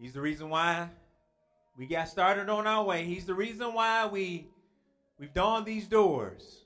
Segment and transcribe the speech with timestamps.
[0.00, 0.88] He's the reason why
[1.76, 3.04] we got started on our way.
[3.04, 4.46] He's the reason why we
[5.18, 6.64] we've dawned these doors.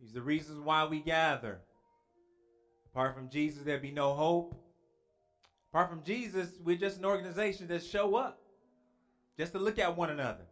[0.00, 1.58] He's the reason why we gather.
[2.92, 4.54] Apart from Jesus, there'd be no hope.
[5.70, 8.38] Apart from Jesus, we're just an organization that show up
[9.36, 10.44] just to look at one another.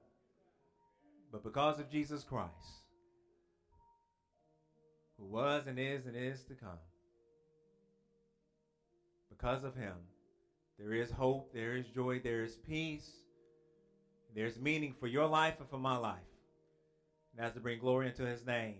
[1.32, 2.52] But because of Jesus Christ,
[5.18, 6.78] who was and is and is to come,
[9.30, 9.94] because of him,
[10.78, 13.10] there is hope, there is joy, there is peace,
[14.34, 16.18] there's meaning for your life and for my life.
[17.32, 18.76] And that's to bring glory into his name.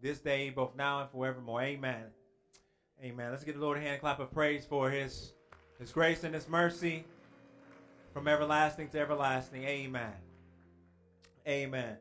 [0.00, 1.62] This day, both now and forevermore.
[1.62, 2.06] Amen.
[3.02, 3.30] Amen.
[3.30, 5.32] Let's give the Lord a hand clap of praise for his,
[5.78, 7.04] his grace and his mercy
[8.12, 9.64] from everlasting to everlasting.
[9.64, 10.12] Amen.
[11.46, 11.96] Amen.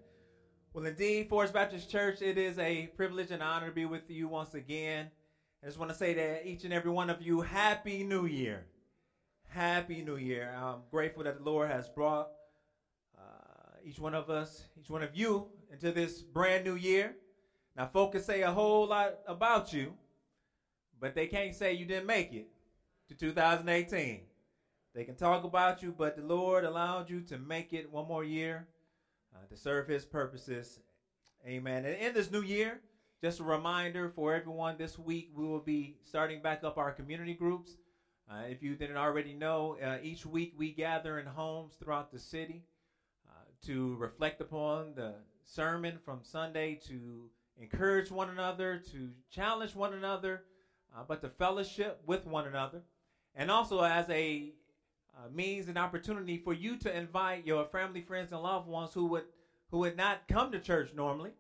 [0.73, 4.27] Well, indeed, Forest Baptist Church, it is a privilege and honor to be with you
[4.27, 5.07] once again.
[5.63, 8.65] I just want to say to each and every one of you, Happy New Year.
[9.53, 10.55] Happy New Year.
[10.57, 12.29] I'm grateful that the Lord has brought
[13.17, 17.15] uh, each one of us, each one of you, into this brand new year.
[17.75, 19.93] Now, folks can say a whole lot about you,
[21.01, 22.47] but they can't say you didn't make it
[23.09, 24.21] to 2018.
[24.95, 28.23] They can talk about you, but the Lord allowed you to make it one more
[28.23, 28.67] year
[29.35, 30.79] uh, to serve His purposes.
[31.45, 31.83] Amen.
[31.83, 32.79] And in this new year,
[33.21, 37.33] just a reminder for everyone this week, we will be starting back up our community
[37.33, 37.75] groups.
[38.31, 42.19] Uh, if you didn't already know, uh, each week we gather in homes throughout the
[42.19, 42.63] city
[43.27, 43.33] uh,
[43.65, 50.43] to reflect upon the sermon from Sunday, to encourage one another, to challenge one another,
[50.95, 52.81] uh, but to fellowship with one another.
[53.35, 54.53] And also as a
[55.13, 59.07] uh, means and opportunity for you to invite your family, friends, and loved ones who
[59.07, 59.25] would
[59.71, 61.31] who would not come to church normally.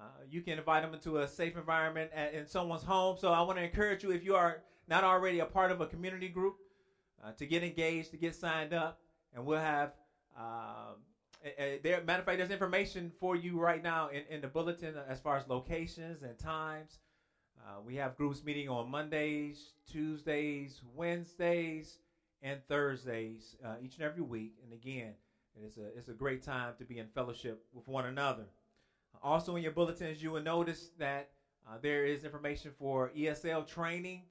[0.00, 3.18] Uh, you can invite them into a safe environment at, in someone's home.
[3.18, 5.86] So I want to encourage you if you are not already a part of a
[5.86, 6.56] community group,
[7.24, 9.00] uh, to get engaged, to get signed up,
[9.34, 9.92] and we'll have.
[11.42, 14.94] A, there, matter of fact, there's information for you right now in, in the bulletin
[15.08, 16.98] as far as locations and times.
[17.58, 21.98] Uh, we have groups meeting on Mondays, Tuesdays, Wednesdays,
[22.42, 24.54] and Thursdays uh, each and every week.
[24.62, 25.12] And again,
[25.62, 28.44] it's a it's a great time to be in fellowship with one another.
[29.22, 31.30] Also, in your bulletins, you will notice that
[31.68, 34.22] uh, there is information for ESL training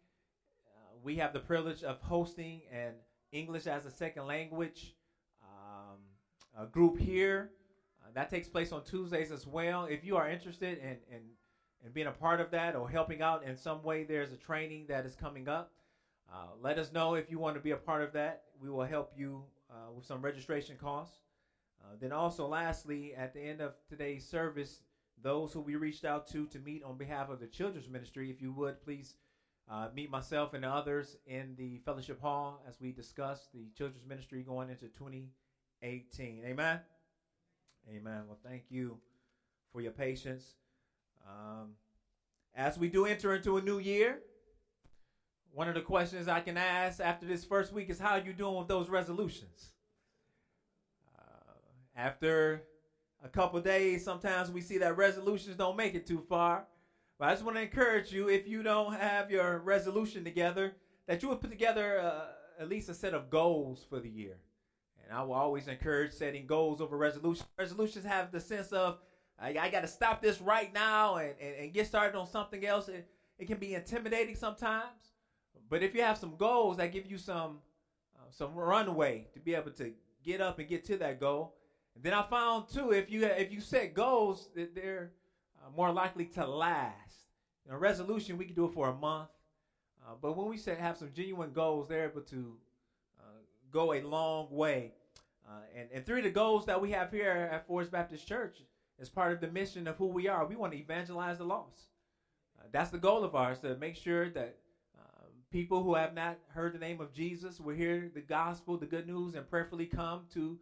[1.04, 2.94] we have the privilege of hosting an
[3.32, 4.96] English as a second language
[5.44, 5.98] um,
[6.58, 7.52] a group here.
[8.02, 9.86] Uh, that takes place on Tuesdays as well.
[9.86, 11.22] If you are interested in, in,
[11.86, 14.86] in being a part of that or helping out in some way, there's a training
[14.88, 15.72] that is coming up.
[16.32, 18.44] Uh, let us know if you want to be a part of that.
[18.62, 21.18] We will help you uh, with some registration costs.
[21.82, 24.82] Uh, then, also, lastly, at the end of today's service,
[25.22, 28.42] those who we reached out to to meet on behalf of the children's ministry, if
[28.42, 29.16] you would please
[29.69, 34.41] uh, meet myself and others in the fellowship hall as we discuss the children's ministry
[34.41, 36.44] going into 2018.
[36.46, 36.80] Amen.
[37.88, 38.22] Amen.
[38.28, 38.97] Well, thank you
[39.72, 40.56] for your patience.
[41.28, 41.69] Um,
[42.56, 44.19] as we do enter into a new year,
[45.52, 48.34] one of the questions I can ask after this first week is how are you
[48.34, 49.72] doing with those resolutions?
[51.18, 51.53] Uh,
[51.96, 52.63] after
[53.24, 56.66] a couple days, sometimes we see that resolutions don't make it too far.
[57.19, 60.75] But I just want to encourage you, if you don't have your resolution together,
[61.06, 64.38] that you would put together uh, at least a set of goals for the year.
[65.03, 67.46] And I will always encourage setting goals over resolutions.
[67.58, 69.00] Resolutions have the sense of,
[69.38, 72.66] I, I got to stop this right now and, and, and, get started on something
[72.66, 72.88] else.
[72.88, 75.13] It, it can be intimidating sometimes.
[75.69, 77.59] But if you have some goals that give you some
[78.18, 79.91] uh, some runway to be able to
[80.24, 81.56] get up and get to that goal,
[82.02, 85.12] then I found too, if you if you set goals, that they're
[85.75, 87.25] more likely to last.
[87.66, 89.30] You know, resolution, we can do it for a month.
[90.06, 92.56] Uh, but when we say have some genuine goals, they're able to
[93.19, 93.24] uh,
[93.72, 94.94] go a long way.
[95.47, 98.58] Uh, and, and three of the goals that we have here at Forest Baptist Church
[99.00, 100.46] is part of the mission of who we are.
[100.46, 101.88] We want to evangelize the lost.
[102.59, 104.58] Uh, that's the goal of ours to make sure that
[104.97, 108.85] uh, people who have not heard the name of Jesus will hear the gospel, the
[108.85, 110.59] good news, and prayerfully come to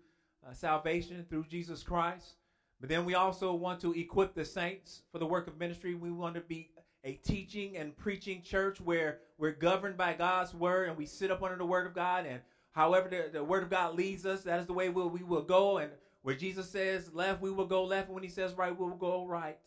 [0.53, 2.36] salvation through Jesus Christ.
[2.79, 5.95] But then we also want to equip the saints for the work of ministry.
[5.95, 6.69] We want to be
[7.03, 11.41] a teaching and preaching church where we're governed by God's word and we sit up
[11.41, 12.25] under the word of God.
[12.25, 12.41] And
[12.74, 15.41] however the, the word of God leads us, that is the way we'll, we will
[15.41, 15.77] go.
[15.77, 15.91] And
[16.21, 18.07] where Jesus says left, we will go left.
[18.07, 19.57] And when he says right, we will go right.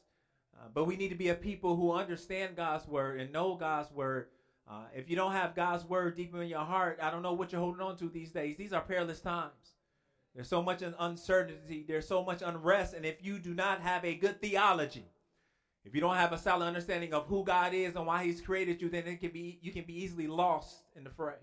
[0.54, 3.90] Uh, but we need to be a people who understand God's word and know God's
[3.90, 4.26] word.
[4.68, 7.50] Uh, if you don't have God's word deep in your heart, I don't know what
[7.50, 8.56] you're holding on to these days.
[8.56, 9.74] These are perilous times.
[10.34, 14.14] There's so much uncertainty, there's so much unrest, and if you do not have a
[14.14, 15.04] good theology,
[15.84, 18.80] if you don't have a solid understanding of who God is and why He's created
[18.80, 21.34] you, then it can be you can be easily lost in the fray.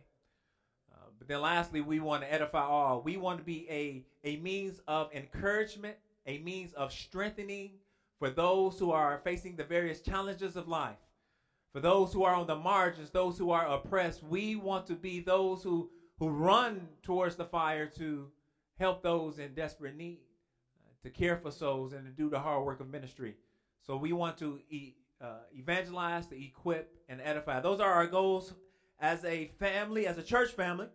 [0.91, 3.01] Uh, But then lastly, we want to edify all.
[3.01, 7.71] We want to be a, a means of encouragement, a means of strengthening
[8.19, 10.97] for those who are facing the various challenges of life.
[11.73, 15.19] For those who are on the margins, those who are oppressed, we want to be
[15.19, 15.89] those who,
[16.19, 18.31] who run towards the fire to
[18.77, 20.19] help those in desperate need,
[20.79, 23.35] uh, to care for souls, and to do the hard work of ministry.
[23.85, 27.59] So we want to e- uh, evangelize, to equip, and edify.
[27.59, 28.53] Those are our goals
[28.99, 30.87] as a family, as a church family.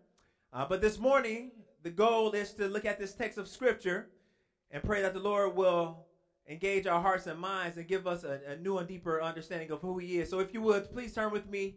[0.52, 1.50] Uh, but this morning,
[1.82, 4.10] the goal is to look at this text of Scripture
[4.70, 6.06] and pray that the Lord will
[6.48, 9.80] engage our hearts and minds and give us a, a, new and deeper understanding of
[9.80, 10.30] who He is.
[10.30, 11.76] So, if you would, please turn with me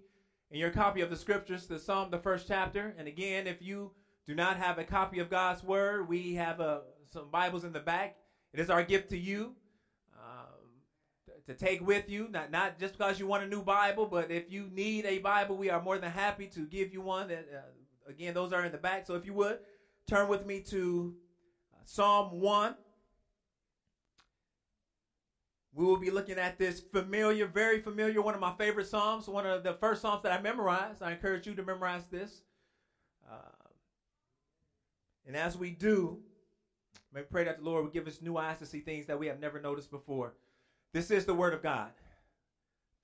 [0.52, 2.94] in your copy of the Scriptures to Psalm, the first chapter.
[2.98, 3.92] And again, if you
[4.28, 6.80] do not have a copy of God's Word, we have uh,
[7.12, 8.18] some Bibles in the back.
[8.54, 9.56] It is our gift to you
[10.18, 10.82] um,
[11.46, 14.52] to take with you, not, not just because you want a new Bible, but if
[14.52, 17.32] you need a Bible, we are more than happy to give you one.
[17.32, 17.62] Uh,
[18.10, 19.06] again, those are in the back.
[19.06, 19.60] So if you would,
[20.08, 21.14] turn with me to
[21.74, 22.76] uh, Psalm 1.
[25.74, 29.46] We will be looking at this familiar, very familiar, one of my favorite Psalms, one
[29.46, 31.04] of the first Psalms that I memorized.
[31.04, 32.44] I encourage you to memorize this.
[33.30, 33.65] Uh,
[35.28, 36.20] and as we do,
[37.14, 39.20] may we pray that the Lord will give us new eyes to see things that
[39.20, 40.34] we have never noticed before.
[40.94, 41.92] This is the Word of God.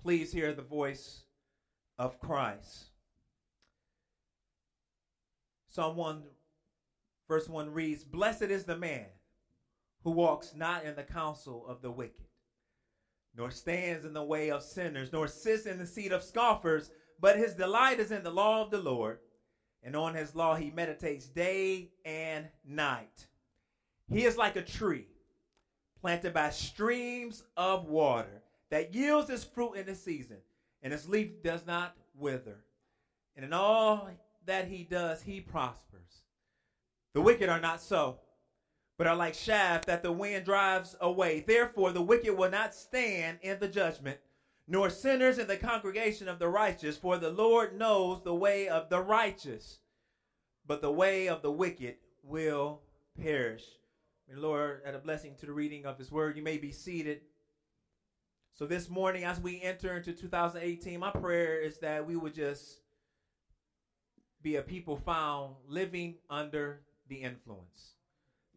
[0.01, 1.23] Please hear the voice
[1.97, 2.85] of Christ.
[5.69, 6.23] Psalm 1,
[7.27, 9.05] verse 1 reads Blessed is the man
[10.03, 12.25] who walks not in the counsel of the wicked,
[13.37, 17.37] nor stands in the way of sinners, nor sits in the seat of scoffers, but
[17.37, 19.19] his delight is in the law of the Lord,
[19.83, 23.27] and on his law he meditates day and night.
[24.11, 25.07] He is like a tree
[25.99, 30.37] planted by streams of water that yields its fruit in the season,
[30.81, 32.63] and its leaf does not wither.
[33.35, 34.09] And in all
[34.45, 36.23] that he does, he prospers.
[37.13, 38.19] The wicked are not so,
[38.97, 41.43] but are like chaff that the wind drives away.
[41.45, 44.19] Therefore, the wicked will not stand in the judgment,
[44.71, 48.87] nor sinners in the congregation of the righteous, for the Lord knows the way of
[48.87, 49.79] the righteous,
[50.65, 52.79] but the way of the wicked will
[53.21, 53.65] perish.
[54.29, 56.37] May the Lord add a blessing to the reading of his word.
[56.37, 57.19] You may be seated.
[58.53, 62.79] So this morning, as we enter into 2018, my prayer is that we would just
[64.41, 66.79] be a people found living under
[67.09, 67.95] the influence.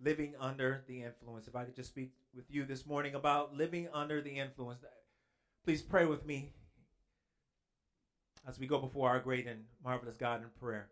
[0.01, 1.49] Living under the influence.
[1.49, 4.85] If I could just speak with you this morning about living under the influence,
[5.65, 6.53] please pray with me
[8.47, 10.89] as we go before our great and marvelous God in prayer.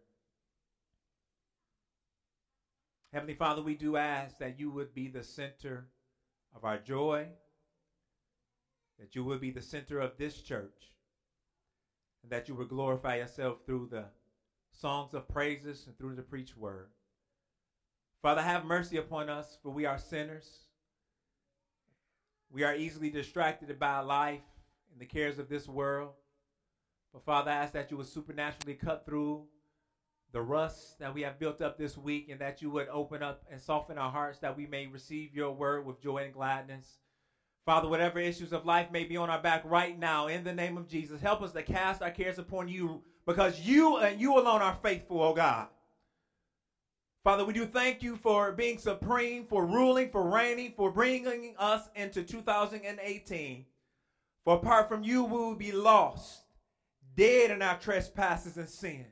[3.13, 5.89] Heavenly Father, we do ask that you would be the center
[6.57, 7.27] of our joy,
[8.99, 10.95] that you would be the center of this church,
[12.23, 14.05] and that you would glorify yourself through the
[14.71, 16.89] songs of praises and through the preached word.
[18.23, 20.49] Father, have mercy upon us, for we are sinners.
[22.51, 24.41] We are easily distracted by life
[24.93, 26.13] and the cares of this world.
[27.13, 29.45] But Father, I ask that you would supernaturally cut through
[30.33, 33.45] the rust that we have built up this week and that you would open up
[33.51, 36.99] and soften our hearts that we may receive your word with joy and gladness.
[37.67, 40.77] Father, whatever issues of life may be on our back right now, in the name
[40.77, 44.63] of Jesus, help us to cast our cares upon you because you and you alone
[44.63, 45.69] are faithful, oh God.
[47.23, 51.89] Father, we do thank you for being supreme, for ruling, for reigning, for bringing us
[51.95, 53.65] into 2018.
[54.45, 56.43] For apart from you, we will be lost,
[57.17, 59.07] dead in our trespasses and sin.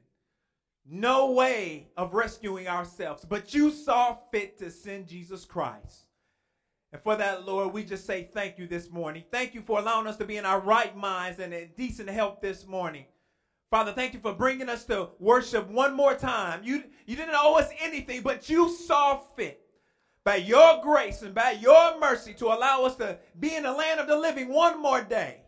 [0.84, 6.06] No way of rescuing ourselves, but you saw fit to send Jesus Christ.
[6.92, 9.22] And for that, Lord, we just say thank you this morning.
[9.30, 12.40] Thank you for allowing us to be in our right minds and in decent health
[12.40, 13.04] this morning.
[13.70, 16.62] Father, thank you for bringing us to worship one more time.
[16.64, 19.70] You, you didn't owe us anything, but you saw fit
[20.25, 24.00] by your grace and by your mercy to allow us to be in the land
[24.00, 25.41] of the living one more day.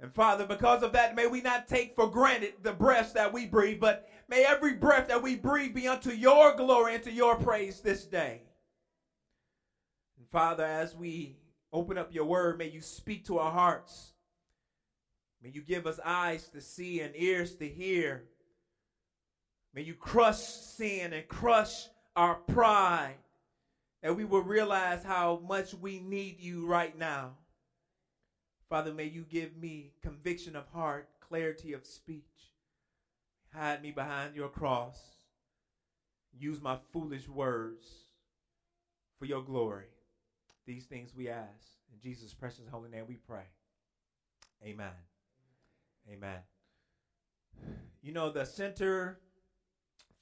[0.00, 3.46] And Father, because of that, may we not take for granted the breaths that we
[3.46, 7.36] breathe, but may every breath that we breathe be unto your glory and to your
[7.36, 8.42] praise this day.
[10.18, 11.36] And Father, as we
[11.72, 14.12] open up your word, may you speak to our hearts.
[15.42, 18.24] May you give us eyes to see and ears to hear.
[19.74, 23.16] May you crush sin and crush our pride.
[24.04, 27.30] And we will realize how much we need you right now.
[28.68, 32.52] Father, may you give me conviction of heart, clarity of speech.
[33.54, 34.98] Hide me behind your cross.
[36.38, 37.86] Use my foolish words
[39.18, 39.86] for your glory.
[40.66, 41.64] These things we ask.
[41.90, 43.44] In Jesus' precious holy name we pray.
[44.62, 44.92] Amen.
[46.12, 46.40] Amen.
[48.02, 49.18] You know, the center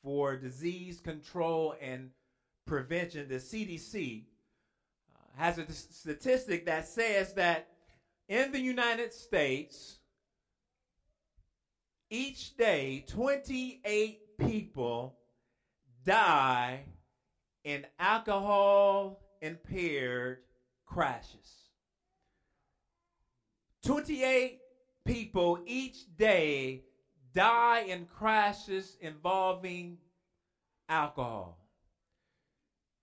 [0.05, 2.11] for Disease Control and
[2.73, 4.23] Prevention, the CDC,
[5.15, 7.69] uh, has a statistic that says that
[8.31, 9.99] in the United States,
[12.09, 15.19] each day, 28 people
[16.03, 16.85] die
[17.65, 20.39] in alcohol impaired
[20.87, 21.69] crashes.
[23.85, 24.61] 28
[25.05, 26.85] people each day
[27.35, 29.99] die in crashes involving
[30.89, 31.62] alcohol.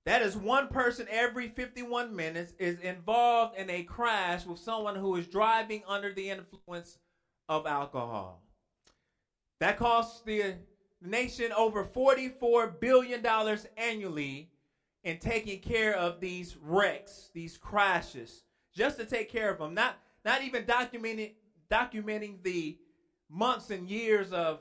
[0.05, 5.15] That is one person every 51 minutes is involved in a crash with someone who
[5.15, 6.97] is driving under the influence
[7.47, 8.41] of alcohol.
[9.59, 10.55] That costs the
[11.01, 13.25] nation over $44 billion
[13.77, 14.49] annually
[15.03, 18.43] in taking care of these wrecks, these crashes,
[18.75, 19.73] just to take care of them.
[19.73, 21.31] Not, not even documenting,
[21.71, 22.77] documenting the
[23.29, 24.59] months and years of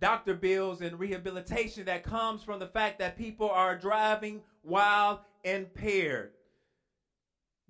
[0.00, 6.32] doctor bills and rehabilitation that comes from the fact that people are driving while impaired.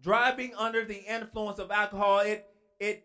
[0.03, 2.47] Driving under the influence of alcohol, it,
[2.81, 3.05] it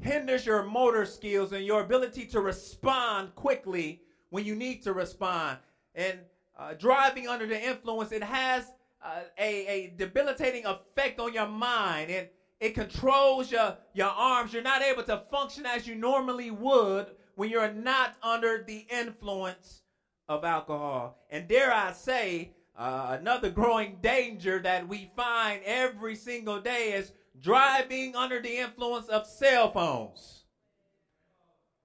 [0.00, 5.58] hinders your motor skills and your ability to respond quickly when you need to respond.
[5.94, 6.18] And
[6.58, 8.72] uh, driving under the influence, it has
[9.02, 12.10] uh, a, a debilitating effect on your mind.
[12.10, 12.28] and
[12.60, 14.52] it controls your, your arms.
[14.52, 19.82] You're not able to function as you normally would when you're not under the influence
[20.28, 21.18] of alcohol.
[21.30, 27.12] And dare I say, uh, another growing danger that we find every single day is
[27.40, 30.44] driving under the influence of cell phones.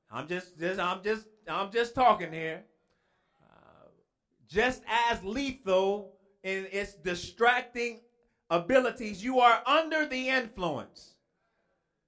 [0.09, 2.63] I'm just, just I'm just, I'm just talking here.
[3.43, 3.89] Uh,
[4.47, 6.11] just as lethal
[6.43, 7.99] in its distracting
[8.49, 11.15] abilities, you are under the influence.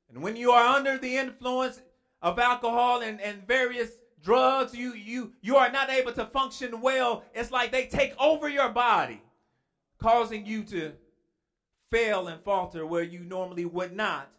[0.09, 1.81] And when you are under the influence
[2.21, 3.91] of alcohol and, and various
[4.23, 7.23] drugs, you you you are not able to function well.
[7.33, 9.21] It's like they take over your body,
[9.99, 10.93] causing you to
[11.91, 14.29] fail and falter where you normally would not.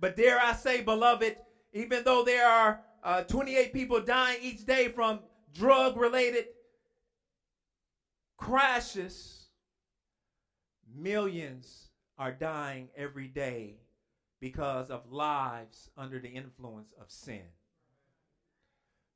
[0.00, 1.36] But dare I say, beloved,
[1.72, 5.20] even though there are uh, 28 people dying each day from
[5.54, 6.46] drug related
[8.36, 9.46] crashes,
[10.96, 13.76] Millions are dying every day
[14.40, 17.42] because of lives under the influence of sin.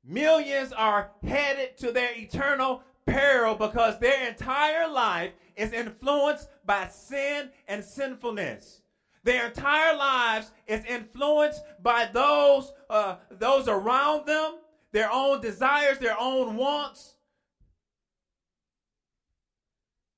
[0.03, 7.49] Millions are headed to their eternal peril because their entire life is influenced by sin
[7.67, 8.81] and sinfulness.
[9.23, 14.55] Their entire lives is influenced by those uh, those around them,
[14.91, 17.15] their own desires, their own wants,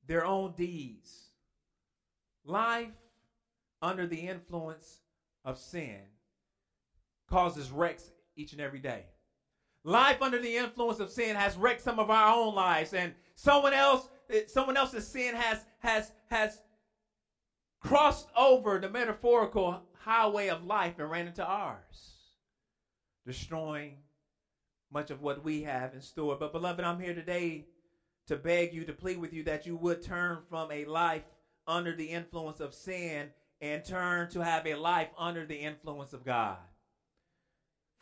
[0.07, 1.31] their own deeds.
[2.45, 2.91] Life
[3.81, 5.01] under the influence
[5.43, 5.99] of sin
[7.29, 9.03] causes wrecks each and every day.
[9.83, 13.73] Life under the influence of sin has wrecked some of our own lives, and someone
[13.73, 16.61] else, eh, someone else's sin has has has
[17.81, 22.13] crossed over the metaphorical highway of life and ran into ours,
[23.25, 23.97] destroying
[24.91, 26.37] much of what we have in store.
[26.37, 27.65] But beloved, I'm here today
[28.27, 31.23] to beg you, to plead with you that you would turn from a life
[31.67, 36.23] under the influence of sin and turn to have a life under the influence of
[36.23, 36.57] God.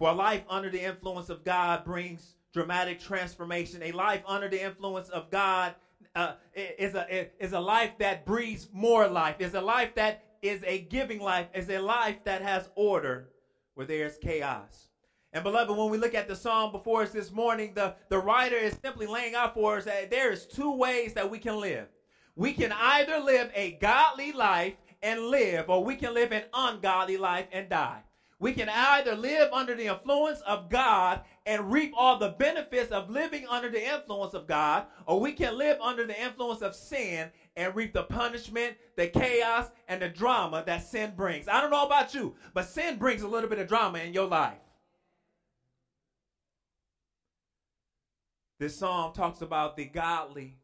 [0.01, 3.83] For a life under the influence of God brings dramatic transformation.
[3.83, 5.75] A life under the influence of God
[6.15, 10.63] uh, is, a, is a life that breeds more life, is a life that is
[10.65, 13.29] a giving life, is a life that has order
[13.75, 14.87] where there's chaos.
[15.33, 18.57] And beloved, when we look at the psalm before us this morning, the, the writer
[18.57, 21.85] is simply laying out for us that there is two ways that we can live.
[22.35, 27.17] We can either live a godly life and live, or we can live an ungodly
[27.17, 28.01] life and die.
[28.41, 33.07] We can either live under the influence of God and reap all the benefits of
[33.07, 37.29] living under the influence of God, or we can live under the influence of sin
[37.55, 41.47] and reap the punishment, the chaos, and the drama that sin brings.
[41.47, 44.27] I don't know about you, but sin brings a little bit of drama in your
[44.27, 44.57] life.
[48.59, 50.57] This psalm talks about the godly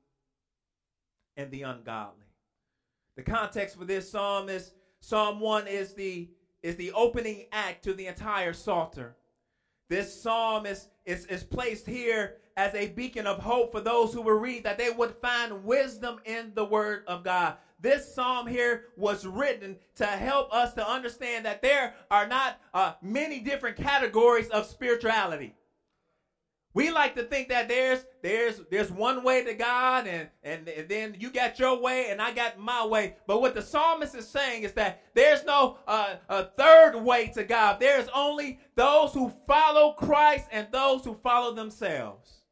[1.35, 2.25] and the ungodly.
[3.17, 6.27] The context for this psalm is Psalm 1 is the
[6.63, 9.15] is the opening act to the entire Psalter.
[9.89, 14.21] This psalm is, is, is placed here as a beacon of hope for those who
[14.21, 17.55] will read that they would find wisdom in the word of God.
[17.79, 22.93] This psalm here was written to help us to understand that there are not uh,
[23.01, 25.53] many different categories of spirituality.
[26.77, 30.87] We like to think that there's there's there's one way to God and, and and
[30.87, 33.15] then you got your way and I got my way.
[33.25, 37.43] But what the psalmist is saying is that there's no uh, a third way to
[37.43, 37.79] God.
[37.79, 42.43] There's only those who follow Christ and those who follow themselves.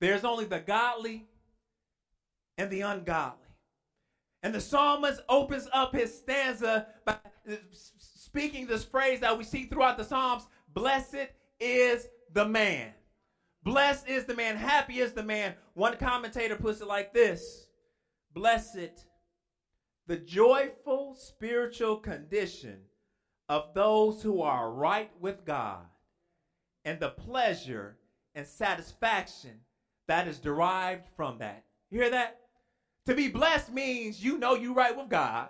[0.00, 1.26] there's only the godly
[2.56, 3.50] and the ungodly.
[4.42, 7.18] And the psalmist opens up his stanza by
[7.62, 11.28] speaking this phrase that we see throughout the Psalms Blessed
[11.64, 12.92] is the man.
[13.62, 14.56] Blessed is the man.
[14.56, 15.54] Happy is the man.
[15.72, 17.66] One commentator puts it like this
[18.34, 19.06] Blessed,
[20.06, 22.80] the joyful spiritual condition
[23.48, 25.86] of those who are right with God,
[26.84, 27.96] and the pleasure
[28.34, 29.60] and satisfaction
[30.08, 31.64] that is derived from that.
[31.90, 32.40] You hear that?
[33.06, 35.48] To be blessed means you know you're right with God.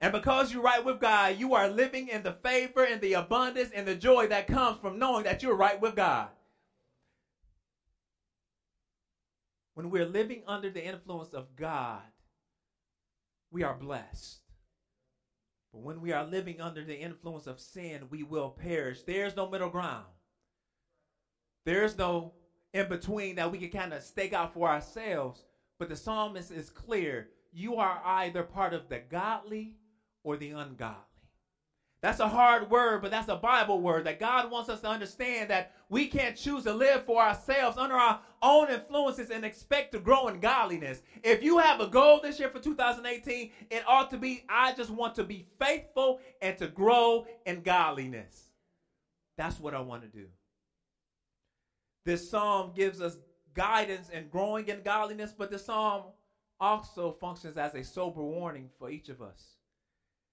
[0.00, 3.70] And because you're right with God, you are living in the favor and the abundance
[3.74, 6.28] and the joy that comes from knowing that you're right with God.
[9.74, 12.02] When we're living under the influence of God,
[13.50, 14.40] we are blessed.
[15.72, 19.02] But when we are living under the influence of sin, we will perish.
[19.02, 20.06] There's no middle ground.
[21.64, 22.32] There's no
[22.72, 25.44] in between that we can kind of stake out for ourselves.
[25.78, 27.28] But the psalmist is clear.
[27.52, 29.76] You are either part of the godly
[30.22, 31.04] or the ungodly.
[32.02, 35.50] That's a hard word, but that's a Bible word that God wants us to understand
[35.50, 40.00] that we can't choose to live for ourselves under our own influences and expect to
[40.00, 41.02] grow in godliness.
[41.22, 44.88] If you have a goal this year for 2018, it ought to be I just
[44.88, 48.44] want to be faithful and to grow in godliness.
[49.36, 50.26] That's what I want to do.
[52.06, 53.18] This psalm gives us
[53.52, 56.04] guidance and growing in godliness, but the psalm
[56.60, 59.59] also functions as a sober warning for each of us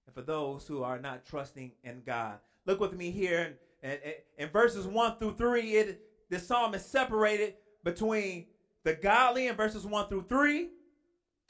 [0.07, 2.39] and for those who are not trusting in God.
[2.65, 5.61] Look with me here in, in, in verses 1 through 3.
[5.61, 8.47] It, the psalm is separated between
[8.83, 10.69] the godly in verses 1 through 3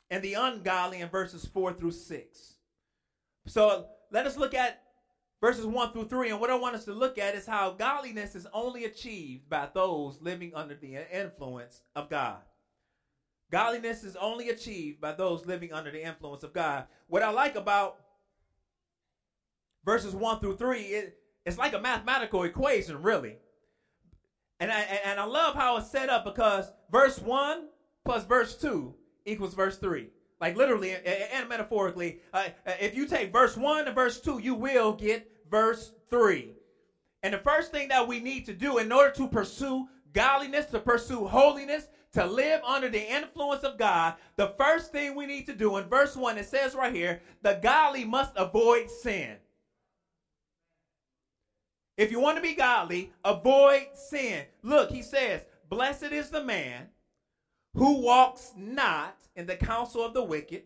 [0.09, 2.53] and the ungodly in verses 4 through 6.
[3.47, 4.81] So let us look at
[5.41, 6.31] verses 1 through 3.
[6.31, 9.69] And what I want us to look at is how godliness is only achieved by
[9.73, 12.37] those living under the influence of God.
[13.49, 16.85] Godliness is only achieved by those living under the influence of God.
[17.07, 17.97] What I like about
[19.87, 23.37] verses 1 through 3, it, it's like a mathematical equation, really.
[24.59, 27.69] And I, and I love how it's set up because verse 1
[28.03, 28.93] plus verse 2
[29.25, 30.09] equals verse 3.
[30.41, 34.55] Like literally and metaphorically, uh, uh, if you take verse 1 and verse 2, you
[34.55, 36.51] will get verse 3.
[37.23, 40.79] And the first thing that we need to do in order to pursue godliness, to
[40.79, 45.55] pursue holiness, to live under the influence of God, the first thing we need to
[45.55, 49.37] do in verse 1, it says right here, the godly must avoid sin.
[51.97, 54.45] If you want to be godly, avoid sin.
[54.61, 56.87] Look, he says, Blessed is the man
[57.73, 60.63] who walks not in the counsel of the wicked,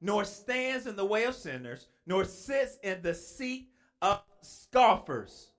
[0.00, 3.68] nor stands in the way of sinners, nor sits in the seat
[4.02, 5.50] of scoffers.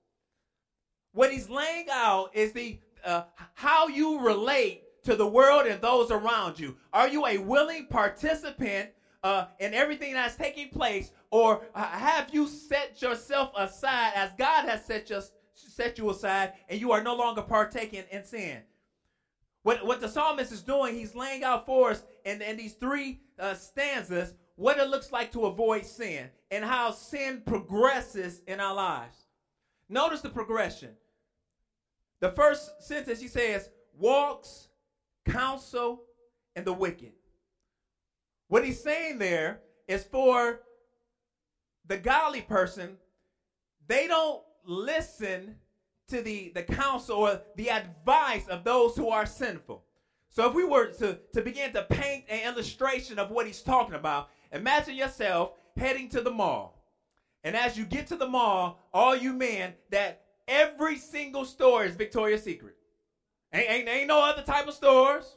[1.14, 6.10] What he's laying out is the uh, how you relate to the world and those
[6.10, 6.76] around you.
[6.92, 8.90] Are you a willing participant
[9.26, 14.86] uh, in everything that's taking place, or have you set yourself aside as God has
[14.86, 18.60] set, just, set you aside and you are no longer partaking in sin?
[19.64, 23.20] What, what the psalmist is doing, he's laying out for us in, in these three
[23.40, 28.76] uh, stanzas what it looks like to avoid sin and how sin progresses in our
[28.76, 29.26] lives.
[29.90, 30.92] Notice the progression.
[32.20, 34.70] The first sentence he says, walks,
[35.28, 36.04] counsel,
[36.56, 37.14] and the wicked.
[38.56, 40.62] What he's saying there is for
[41.88, 42.96] the godly person,
[43.86, 45.58] they don't listen
[46.08, 49.84] to the, the counsel or the advice of those who are sinful.
[50.30, 53.96] So if we were to, to begin to paint an illustration of what he's talking
[53.96, 56.82] about, imagine yourself heading to the mall.
[57.44, 61.98] And as you get to the mall, all you men, that every single store is
[61.98, 62.76] Victoria's Secret.
[63.54, 65.36] Ain't, ain't, ain't no other type of stores.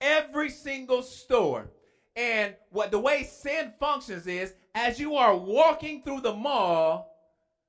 [0.00, 1.70] Every single store.
[2.16, 7.12] And what the way sin functions is as you are walking through the mall,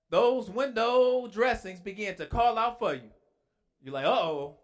[0.09, 3.09] those window dressings begin to call out for you.
[3.83, 4.55] You're like, oh.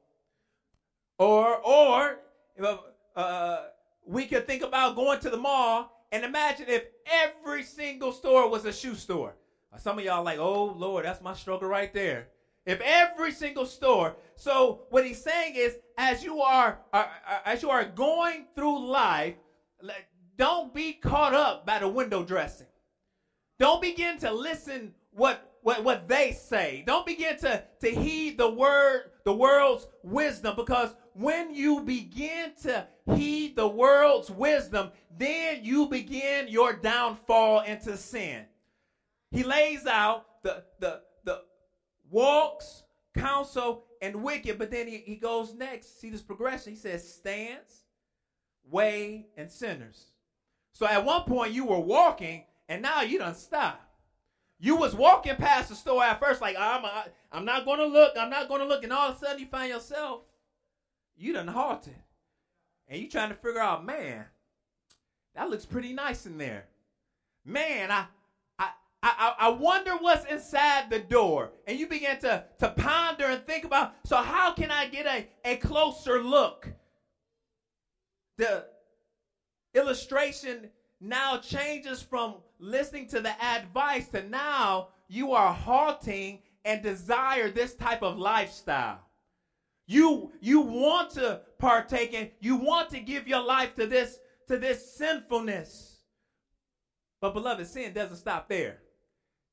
[1.20, 2.20] Or, or,
[3.16, 3.64] uh,
[4.06, 8.66] we could think about going to the mall and imagine if every single store was
[8.66, 9.36] a shoe store.
[9.78, 12.28] Some of y'all like, oh Lord, that's my struggle right there.
[12.66, 14.16] If every single store.
[14.36, 17.10] So what he's saying is, as you are, are
[17.46, 19.36] as you are going through life,
[20.38, 22.68] don't be caught up by the window dressing.
[23.60, 26.84] Don't begin to listen what, what, what they say.
[26.86, 32.88] Don't begin to, to heed the word, the world's wisdom, because when you begin to
[33.16, 38.46] heed the world's wisdom, then you begin your downfall into sin.
[39.32, 41.42] He lays out the, the, the
[42.10, 42.84] walks,
[43.16, 46.02] counsel, and wicked, but then he, he goes next.
[46.02, 46.74] See this progression.
[46.74, 47.83] He says, stands,
[48.70, 50.06] way, and sinners.
[50.72, 53.80] So at one point you were walking, and now you don't stop.
[54.60, 58.14] You was walking past the store at first, like I'm, a, I'm not to look,
[58.18, 60.22] I'm not to look, and all of a sudden you find yourself,
[61.16, 61.96] you done halted,
[62.88, 64.26] and you trying to figure out, man,
[65.36, 66.66] that looks pretty nice in there.
[67.46, 68.06] Man, I,
[68.58, 68.70] I,
[69.02, 71.52] I, I wonder what's inside the door.
[71.68, 75.28] And you begin to, to ponder and think about, so how can I get a,
[75.44, 76.70] a closer look?
[78.38, 78.66] The
[79.74, 80.70] illustration
[81.00, 87.76] now changes from listening to the advice to now you are halting and desire this
[87.76, 89.00] type of lifestyle.
[89.86, 94.18] You you want to partake in, you want to give your life to this
[94.48, 96.00] to this sinfulness.
[97.20, 98.80] But beloved, sin doesn't stop there.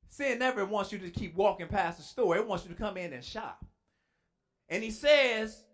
[0.09, 2.37] Sin never wants you to keep walking past the store.
[2.37, 3.65] It wants you to come in and shop.
[4.69, 5.65] And he says,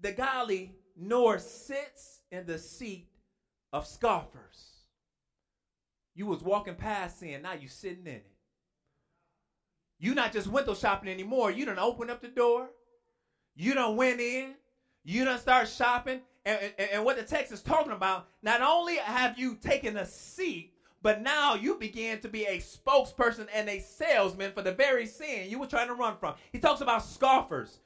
[0.00, 3.08] the godly nor sits in the seat
[3.72, 4.72] of scoffers.
[6.14, 8.26] You was walking past sin, now you sitting in it.
[9.98, 11.52] You not just window shopping anymore.
[11.52, 12.68] You don't open up the door.
[13.54, 14.54] You don't went in.
[15.04, 16.20] You don't start shopping.
[16.44, 20.04] And, and, and what the text is talking about, not only have you taken a
[20.04, 25.06] seat, but now you begin to be a spokesperson and a salesman for the very
[25.06, 26.34] sin you were trying to run from.
[26.52, 27.78] He talks about scoffers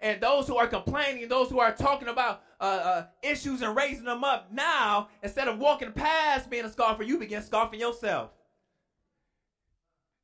[0.00, 4.04] and those who are complaining, those who are talking about uh, uh, issues and raising
[4.04, 4.52] them up.
[4.52, 8.30] Now, instead of walking past being a scoffer, you begin scoffing yourself.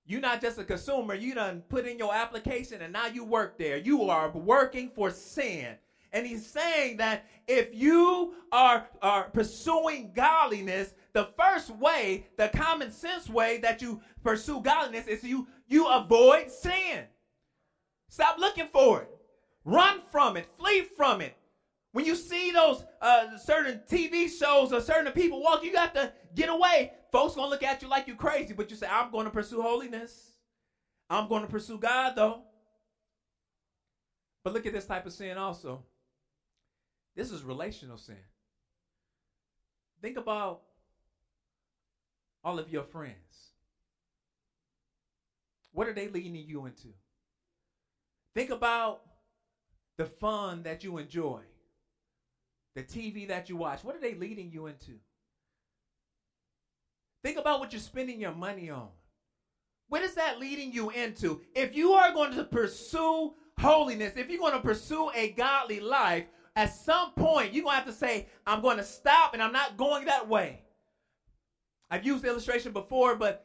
[0.06, 1.14] You're not just a consumer.
[1.14, 3.76] You done put in your application and now you work there.
[3.76, 5.74] You are working for sin.
[6.12, 12.92] And he's saying that if you are, are pursuing godliness, the first way, the common
[12.92, 17.04] sense way that you pursue godliness is you, you avoid sin.
[18.08, 19.15] Stop looking for it.
[19.66, 20.46] Run from it.
[20.59, 21.37] Flee from it.
[21.90, 26.12] When you see those uh, certain TV shows or certain people walk, you got to
[26.37, 26.92] get away.
[27.11, 29.61] Folks gonna look at you like you crazy, but you say, "I'm going to pursue
[29.61, 30.37] holiness.
[31.11, 32.42] I'm going to pursue God, though."
[34.44, 35.83] But look at this type of sin also.
[37.16, 38.16] This is relational sin.
[40.00, 40.62] Think about
[42.44, 43.50] all of your friends.
[45.72, 46.88] What are they leading you into?
[48.35, 49.00] Think about
[49.98, 51.40] the fun that you enjoy,
[52.74, 53.82] the TV that you watch.
[53.82, 54.92] What are they leading you into?
[57.22, 58.88] Think about what you're spending your money on.
[59.88, 61.40] What is that leading you into?
[61.54, 66.24] If you are going to pursue holiness, if you're going to pursue a godly life,
[66.56, 69.52] at some point you're going to have to say, I'm going to stop and I'm
[69.52, 70.62] not going that way.
[71.90, 73.44] I've used the illustration before, but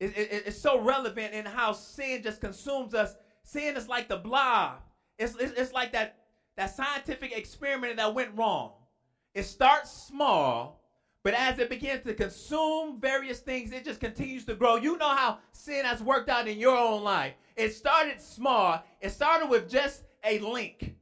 [0.00, 3.14] it, it, it's so relevant in how sin just consumes us.
[3.44, 4.80] Sin is like the blob.
[5.20, 6.16] It's, it's, it's like that,
[6.56, 8.72] that scientific experiment that went wrong.
[9.34, 10.80] It starts small,
[11.22, 14.76] but as it begins to consume various things, it just continues to grow.
[14.76, 17.34] You know how sin has worked out in your own life.
[17.54, 18.82] It started small.
[19.02, 20.96] It started with just a link.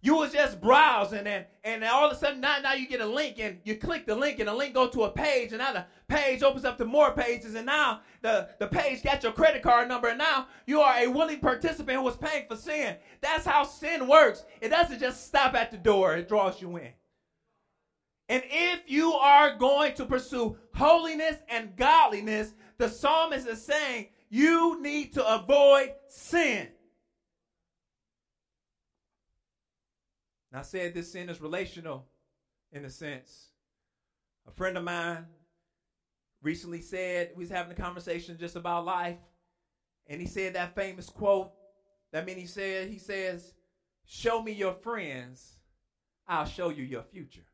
[0.00, 3.06] You was just browsing and, and all of a sudden now, now you get a
[3.06, 5.72] link and you click the link and the link goes to a page and now
[5.72, 9.60] the page opens up to more pages and now the, the page got your credit
[9.60, 12.94] card number and now you are a willing participant who was paying for sin.
[13.20, 14.44] That's how sin works.
[14.60, 16.92] It doesn't just stop at the door, it draws you in.
[18.28, 24.80] And if you are going to pursue holiness and godliness, the psalmist is saying you
[24.80, 26.68] need to avoid sin.
[30.52, 32.06] I said this sin is relational
[32.72, 33.48] in a sense.
[34.46, 35.26] A friend of mine
[36.42, 39.18] recently said, we was having a conversation just about life,
[40.06, 41.52] and he said that famous quote.
[42.12, 43.52] That he said, he says,
[44.06, 45.58] Show me your friends,
[46.26, 47.44] I'll show you your future.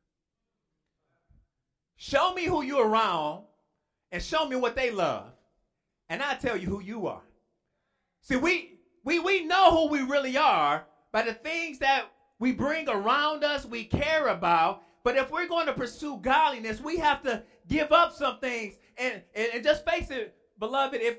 [1.97, 3.45] Show me who you're around
[4.13, 5.33] and show me what they love,
[6.09, 7.23] and I'll tell you who you are.
[8.21, 12.07] See, we we we know who we really are by the things that
[12.45, 14.83] we bring around us, we care about.
[15.03, 18.75] But if we're going to pursue godliness, we have to give up some things.
[18.99, 21.17] And, and, and just face it, beloved, if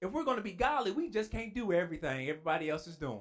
[0.00, 3.20] if we're going to be godly, we just can't do everything everybody else is doing.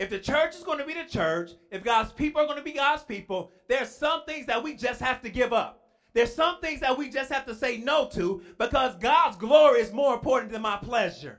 [0.00, 2.64] If the church is going to be the church, if God's people are going to
[2.64, 5.84] be God's people, there's some things that we just have to give up.
[6.14, 9.92] There's some things that we just have to say no to because God's glory is
[9.92, 11.38] more important than my pleasure.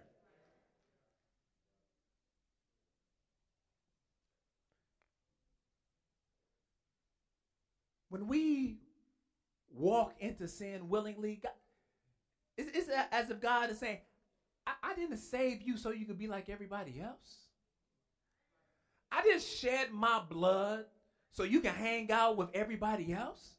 [8.09, 8.77] When we
[9.71, 11.51] walk into sin willingly, God,
[12.57, 13.99] it's, it's as if God is saying,
[14.67, 17.45] I, I didn't save you so you could be like everybody else.
[19.11, 20.85] I just shed my blood
[21.31, 23.55] so you can hang out with everybody else.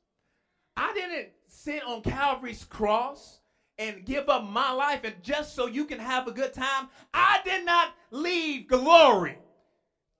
[0.76, 3.38] I didn't sit on Calvary's cross
[3.78, 6.88] and give up my life and just so you can have a good time.
[7.14, 9.38] I did not leave glory,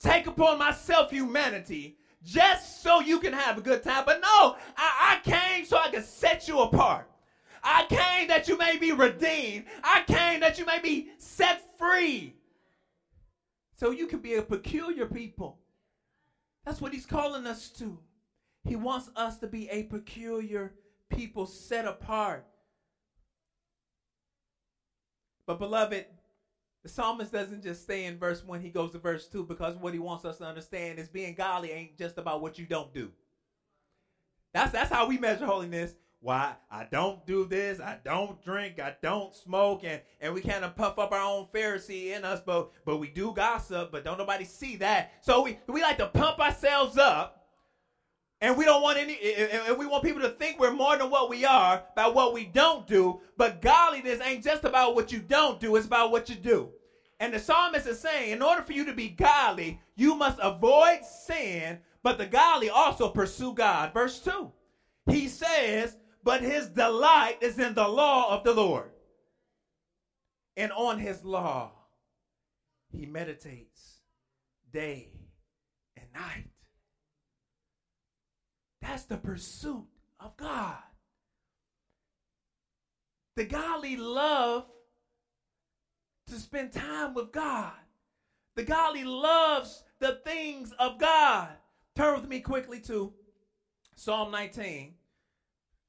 [0.01, 4.05] take upon myself humanity just so you can have a good time.
[4.05, 7.09] But no, I, I came so I could set you apart.
[7.63, 9.67] I came that you may be redeemed.
[9.83, 12.35] I came that you may be set free.
[13.77, 15.59] So you can be a peculiar people.
[16.65, 17.99] That's what he's calling us to.
[18.65, 20.75] He wants us to be a peculiar
[21.09, 22.47] people set apart.
[25.47, 26.05] But, beloved,
[26.83, 29.93] the psalmist doesn't just stay in verse 1, he goes to verse 2 because what
[29.93, 33.11] he wants us to understand is being godly ain't just about what you don't do.
[34.55, 35.95] That's, that's how we measure holiness.
[36.23, 40.66] Why I don't do this, I don't drink, I don't smoke, and, and we kind
[40.66, 44.19] of puff up our own Pharisee in us, but but we do gossip, but don't
[44.19, 45.12] nobody see that.
[45.23, 47.39] So we, we like to pump ourselves up,
[48.40, 51.29] and we don't want any and we want people to think we're more than what
[51.29, 53.20] we are by what we don't do.
[53.37, 56.70] But godliness ain't just about what you don't do, it's about what you do.
[57.20, 61.05] And the psalmist is saying, in order for you to be godly, you must avoid
[61.05, 63.92] sin, but the godly also pursue God.
[63.92, 64.50] Verse 2.
[65.11, 68.90] He says, but his delight is in the law of the Lord.
[70.57, 71.72] And on his law,
[72.90, 74.00] he meditates
[74.72, 75.11] day
[75.96, 76.50] and night.
[78.83, 79.87] That's the pursuit
[80.19, 80.77] of God.
[83.37, 84.66] The godly love
[86.29, 87.73] to spend time with God.
[88.57, 91.49] The godly loves the things of God.
[91.97, 93.12] Turn with me quickly to
[93.97, 94.95] Psalm 19.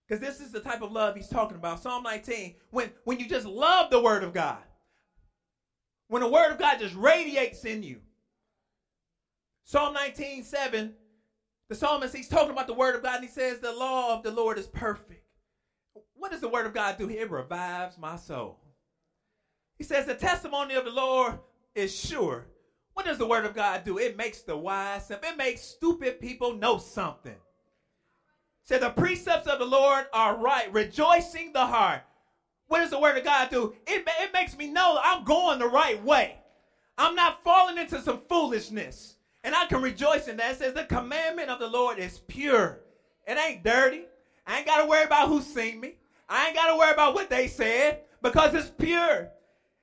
[0.08, 1.82] Because this is the type of love he's talking about.
[1.82, 4.62] Psalm 19, when, when you just love the word of God,
[6.10, 8.00] when the word of God just radiates in you.
[9.64, 10.94] Psalm 19, 7,
[11.72, 14.24] the psalmist, he's talking about the word of God, and he says, The law of
[14.24, 15.24] the Lord is perfect.
[16.16, 17.10] What does the word of God do?
[17.10, 18.60] It revives my soul.
[19.78, 21.40] He says, The testimony of the Lord
[21.74, 22.48] is sure.
[22.94, 24.00] What does the word of God do?
[24.00, 25.30] It makes the wise simple.
[25.30, 27.38] It makes stupid people know something.
[28.66, 32.02] Say the precepts of the Lord are right, rejoicing the heart.
[32.68, 33.74] What does the word of God do?
[33.88, 36.36] It, it makes me know I'm going the right way.
[36.98, 39.16] I'm not falling into some foolishness.
[39.44, 40.54] And I can rejoice in that.
[40.54, 42.80] It says the commandment of the Lord is pure.
[43.28, 44.06] It ain't dirty.
[44.46, 45.96] I ain't got to worry about who seen me.
[46.30, 49.30] I ain't got to worry about what they said because it's pure.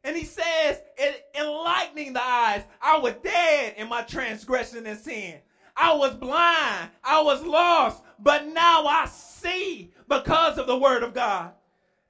[0.04, 5.40] And he says, it enlightening the eyes, I was dead in my transgression and sin.
[5.76, 6.90] I was blind.
[7.04, 8.02] I was lost.
[8.18, 11.52] But now I see because of the word of God.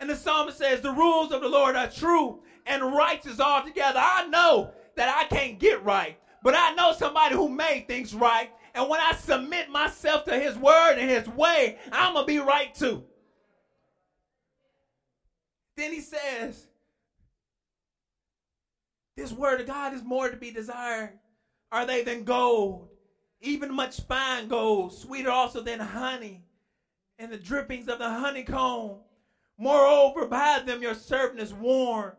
[0.00, 4.00] And the psalmist says, The rules of the Lord are true and righteous altogether.
[4.00, 8.50] I know that I can't get right, but I know somebody who made things right.
[8.74, 12.38] And when I submit myself to his word and his way, I'm going to be
[12.38, 13.04] right too.
[15.76, 16.66] Then he says,
[19.16, 21.18] This word of God is more to be desired.
[21.72, 22.88] Are they than gold?
[23.40, 26.44] even much fine gold, sweeter also than honey,
[27.18, 28.96] and the drippings of the honeycomb.
[29.58, 32.14] Moreover, by them your servant is warned,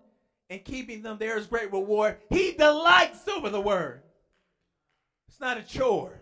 [0.49, 2.17] and keeping them there is great reward.
[2.29, 4.01] He delights over the word.
[5.39, 6.19] It's not a chore,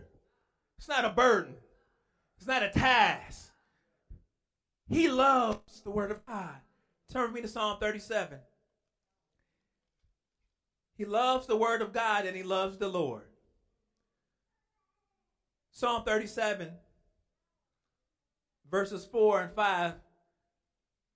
[0.77, 1.55] it's not a burden,
[2.37, 3.49] it's not a task.
[4.87, 6.53] He loves the word of God.
[7.11, 8.37] Turn with me to Psalm 37.
[10.93, 13.23] He loves the word of God and he loves the Lord.
[15.71, 16.69] Psalm 37,
[18.69, 19.93] verses 4 and 5,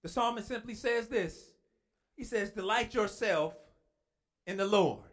[0.02, 1.52] the psalmist simply says this
[2.18, 3.54] He says, Delight yourself
[4.48, 5.11] in the Lord,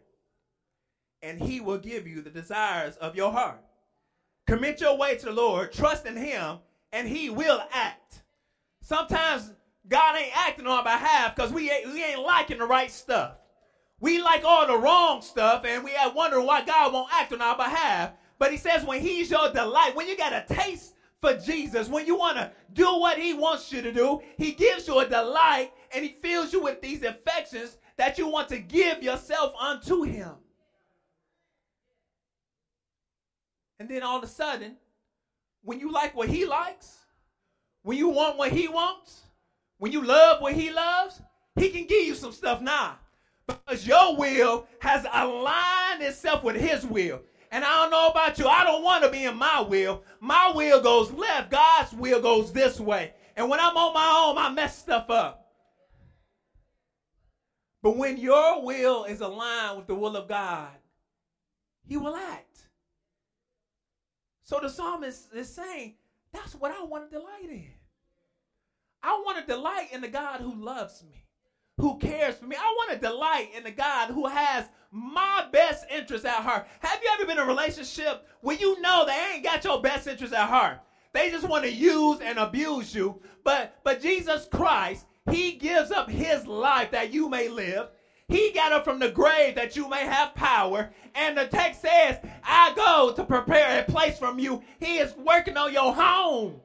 [1.21, 3.61] and he will give you the desires of your heart.
[4.47, 6.57] Commit your way to the Lord, trust in him,
[6.91, 8.23] and he will act.
[8.81, 9.53] Sometimes
[9.87, 13.35] God ain't acting on our behalf because we ain't, we ain't liking the right stuff.
[13.99, 17.57] We like all the wrong stuff, and we wonder why God won't act on our
[17.57, 18.11] behalf.
[18.37, 22.05] But he says, when he's your delight, when you got a taste for Jesus, when
[22.05, 25.71] you want to do what he wants you to do, he gives you a delight
[25.93, 30.31] and he fills you with these affections that you want to give yourself unto him.
[33.79, 34.75] And then all of a sudden,
[35.63, 36.97] when you like what he likes,
[37.83, 39.21] when you want what he wants,
[39.77, 41.21] when you love what he loves,
[41.55, 42.97] he can give you some stuff now.
[43.47, 47.21] Because your will has aligned itself with his will.
[47.51, 48.47] And I don't know about you.
[48.47, 50.03] I don't want to be in my will.
[50.19, 51.49] My will goes left.
[51.49, 53.13] God's will goes this way.
[53.35, 55.47] And when I'm on my own, I mess stuff up.
[57.81, 60.69] But when your will is aligned with the will of God,
[61.87, 62.48] He will act.
[64.49, 65.93] So the psalmist is saying,
[66.33, 67.69] that's what I want to delight in.
[69.03, 71.23] I want to delight in the God who loves me,
[71.77, 72.55] who cares for me.
[72.55, 76.65] I want to delight in the God who has my best interest at heart.
[76.79, 80.07] Have you ever been in a relationship where you know they ain't got your best
[80.07, 80.79] interest at heart?
[81.13, 83.21] They just want to use and abuse you.
[83.43, 87.89] But but Jesus Christ, he gives up his life that you may live.
[88.29, 90.91] He got up from the grave that you may have power.
[91.15, 94.61] And the text says, I go to prepare a place from you.
[94.79, 96.61] He is working on your home.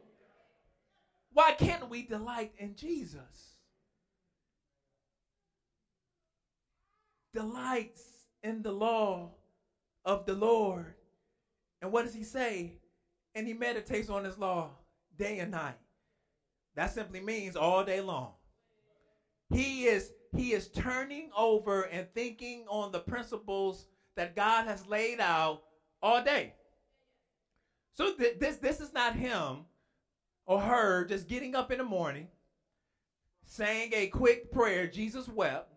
[1.32, 3.56] Why can't we delight in Jesus?
[7.32, 8.02] Delights
[8.42, 9.30] in the law
[10.04, 10.94] of the Lord.
[11.80, 12.74] And what does he say?
[13.34, 14.70] And he meditates on his law
[15.16, 15.78] day and night.
[16.76, 18.32] That simply means all day long.
[19.50, 25.20] He is he is turning over and thinking on the principles that God has laid
[25.20, 25.62] out
[26.02, 26.54] all day.
[27.94, 29.66] So th- this this is not him
[30.46, 32.28] or her just getting up in the morning,
[33.46, 35.72] saying a quick prayer, Jesus wept,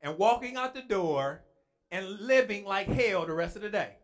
[0.00, 1.42] and walking out the door
[1.90, 3.96] and living like hell the rest of the day.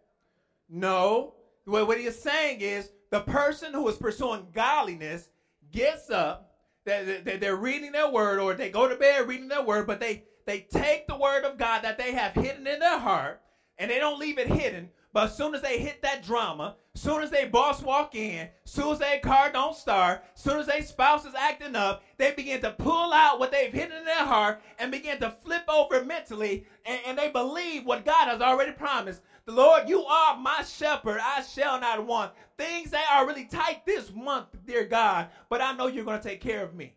[0.69, 5.29] No, what he is saying is the person who is pursuing godliness
[5.73, 6.48] gets up
[6.89, 10.67] they're reading their word or they go to bed reading their word, but they, they
[10.71, 13.41] take the word of God that they have hidden in their heart
[13.79, 14.89] and they don't leave it hidden.
[15.13, 18.93] But as soon as they hit that drama, soon as they boss walk in, soon
[18.93, 22.73] as their car don't start, soon as their spouse is acting up, they begin to
[22.73, 27.01] pull out what they've hidden in their heart and begin to flip over mentally, and,
[27.07, 29.23] and they believe what God has already promised.
[29.49, 31.21] The Lord, you are my shepherd.
[31.23, 32.33] I shall not want.
[32.59, 36.29] Things that are really tight this month, dear God, but I know you're going to
[36.29, 36.93] take care of me.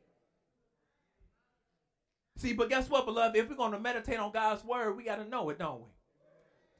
[2.36, 3.38] See, but guess what, beloved?
[3.38, 5.88] If we're going to meditate on God's word, we got to know it, don't we?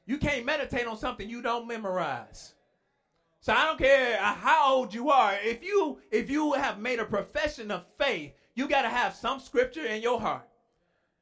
[0.04, 2.52] You can't meditate on something you don't memorize.
[3.40, 5.38] So I don't care how old you are.
[5.42, 9.40] If you if you have made a profession of faith, you got to have some
[9.40, 10.46] scripture in your heart.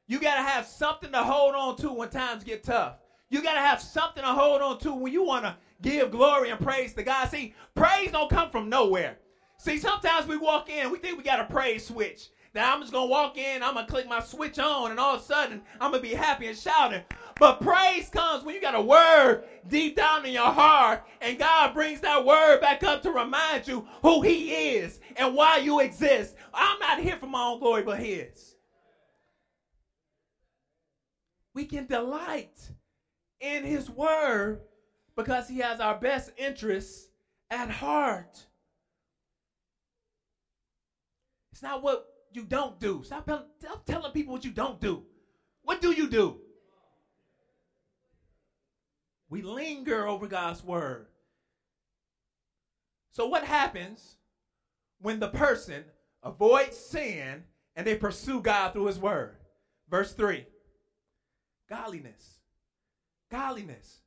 [0.08, 2.99] You got to have something to hold on to when times get tough.
[3.30, 6.50] You got to have something to hold on to when you want to give glory
[6.50, 7.30] and praise to God.
[7.30, 9.16] See, praise don't come from nowhere.
[9.58, 12.30] See, sometimes we walk in, we think we got a praise switch.
[12.54, 15.20] Now I'm just gonna walk in, I'm gonna click my switch on, and all of
[15.20, 17.02] a sudden I'm gonna be happy and shouting.
[17.38, 21.72] But praise comes when you got a word deep down in your heart, and God
[21.72, 26.34] brings that word back up to remind you who He is and why you exist.
[26.52, 28.56] I'm not here for my own glory, but His.
[31.54, 32.72] We can delight
[33.40, 34.60] in his word
[35.16, 37.08] because he has our best interests
[37.50, 38.46] at heart.
[41.52, 43.02] It's not what you don't do.
[43.04, 43.24] Stop,
[43.58, 45.02] stop telling people what you don't do.
[45.62, 46.38] What do you do?
[49.28, 51.06] We linger over God's word.
[53.12, 54.16] So, what happens
[55.00, 55.84] when the person
[56.22, 57.44] avoids sin
[57.76, 59.36] and they pursue God through his word?
[59.88, 60.46] Verse 3
[61.68, 62.39] Godliness
[63.30, 64.00] godliness.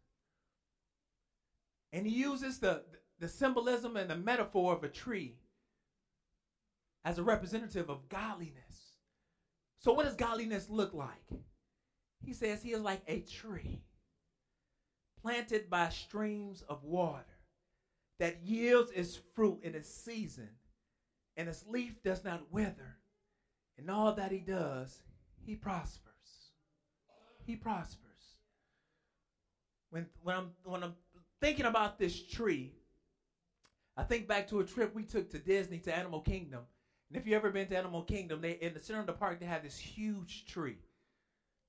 [1.92, 2.84] And he uses the,
[3.20, 5.36] the symbolism and the metaphor of a tree
[7.06, 8.98] as a representative of godliness.
[9.80, 11.42] So, what does godliness look like?
[12.26, 13.84] He says he is like a tree
[15.22, 17.26] planted by streams of water
[18.20, 20.50] that yields its fruit in its season,
[21.36, 22.98] and its leaf does not wither.
[23.78, 25.02] And all that he does,
[25.46, 26.52] he prospers.
[27.46, 28.03] He prospers
[29.94, 30.96] when when I'm when I'm
[31.40, 32.74] thinking about this tree,
[33.96, 36.62] I think back to a trip we took to Disney to Animal Kingdom.
[37.10, 39.40] And if you ever been to Animal Kingdom, they in the center of the park
[39.40, 40.78] they have this huge tree.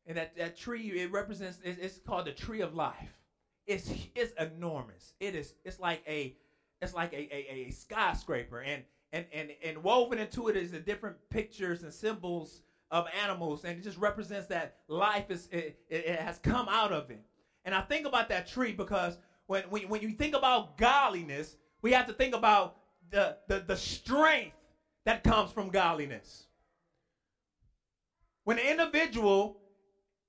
[0.07, 3.21] And that, that tree it represents it's, called the tree of life.
[3.67, 5.13] It's it's enormous.
[5.21, 6.35] It is it's like a
[6.81, 10.81] it's like a, a, a skyscraper and and, and and woven into it is the
[10.81, 16.21] different pictures and symbols of animals and it just represents that life is it, it
[16.21, 17.25] has come out of it
[17.65, 21.93] and I think about that tree because when, when, when you think about godliness, we
[21.93, 22.77] have to think about
[23.11, 24.57] the, the, the strength
[25.05, 26.45] that comes from godliness.
[28.45, 29.59] When an individual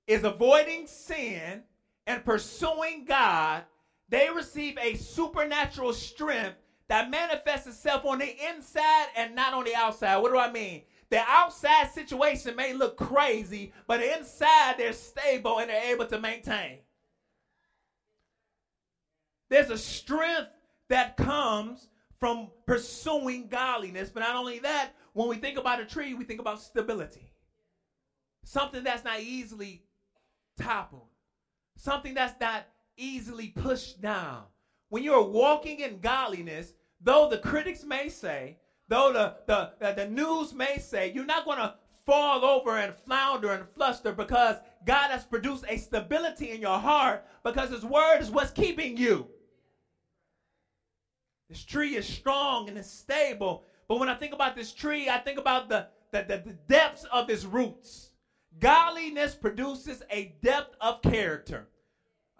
[0.06, 1.62] is avoiding sin
[2.06, 3.64] and pursuing God,
[4.08, 6.56] they receive a supernatural strength
[6.88, 10.16] that manifests itself on the inside and not on the outside.
[10.18, 10.82] What do I mean?
[11.10, 16.78] The outside situation may look crazy, but inside they're stable and they're able to maintain.
[19.48, 20.50] There's a strength
[20.88, 21.88] that comes
[22.18, 24.10] from pursuing godliness.
[24.10, 27.32] But not only that, when we think about a tree, we think about stability.
[28.44, 29.82] Something that's not easily
[30.58, 31.08] toppled,
[31.76, 32.66] something that's not
[32.96, 34.44] easily pushed down.
[34.88, 38.56] when you're walking in godliness, though the critics may say,
[38.88, 41.74] though the, the, the, the news may say, you're not going to
[42.06, 47.24] fall over and flounder and fluster because God has produced a stability in your heart
[47.42, 49.26] because His word is what's keeping you.
[51.48, 53.64] This tree is strong and it's stable.
[53.88, 57.04] But when I think about this tree, I think about the, the, the, the depths
[57.12, 58.10] of its roots.
[58.58, 61.68] Godliness produces a depth of character.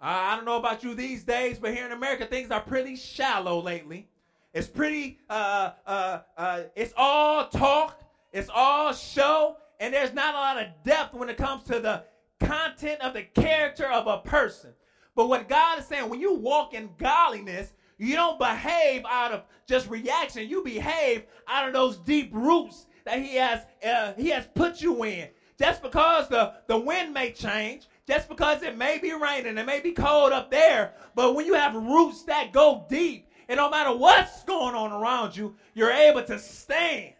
[0.01, 2.95] Uh, I don't know about you these days, but here in America, things are pretty
[2.95, 4.09] shallow lately.
[4.53, 8.01] It's pretty, uh, uh, uh, it's all talk,
[8.31, 12.03] it's all show, and there's not a lot of depth when it comes to the
[12.39, 14.71] content of the character of a person.
[15.15, 19.43] But what God is saying, when you walk in godliness, you don't behave out of
[19.67, 20.47] just reaction.
[20.47, 25.03] You behave out of those deep roots that He has uh, He has put you
[25.03, 25.29] in.
[25.57, 29.79] Just because the, the wind may change, just because it may be raining, it may
[29.79, 33.95] be cold up there, but when you have roots that go deep, and no matter
[33.95, 37.13] what's going on around you, you're able to stand.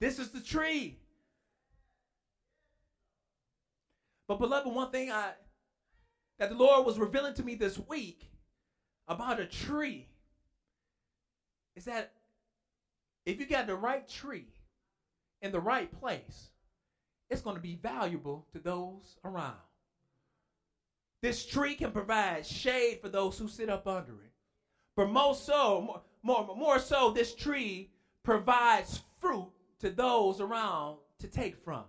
[0.00, 0.98] This is the tree.
[4.26, 5.30] But beloved, one thing I
[6.38, 8.28] that the Lord was revealing to me this week
[9.08, 10.06] about a tree
[11.74, 12.12] is that
[13.24, 14.46] if you got the right tree
[15.42, 16.50] in the right place,
[17.30, 19.54] it's going to be valuable to those around.
[21.20, 24.32] This tree can provide shade for those who sit up under it.
[24.96, 25.80] But most so,
[26.22, 27.90] more, more, more so, this tree
[28.22, 29.50] provides fruit
[29.80, 31.84] to those around to take from.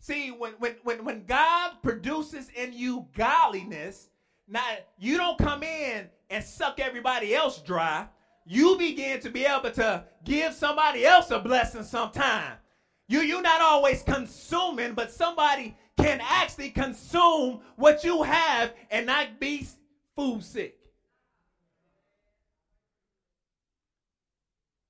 [0.00, 4.10] See, when, when, when, when God produces in you godliness,
[4.48, 4.64] now
[4.98, 8.06] you don't come in and suck everybody else dry.
[8.46, 12.58] You begin to be able to give somebody else a blessing sometime.
[13.08, 19.40] You you're not always consuming, but somebody can actually consume what you have and not
[19.40, 19.66] be
[20.16, 20.76] food sick.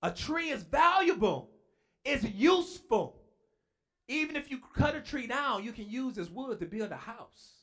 [0.02, 1.50] A tree is valuable.
[2.04, 3.16] It's useful.
[4.06, 6.96] Even if you cut a tree down, you can use as wood to build a
[6.96, 7.53] house.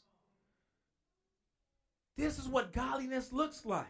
[2.21, 3.87] This is what godliness looks like.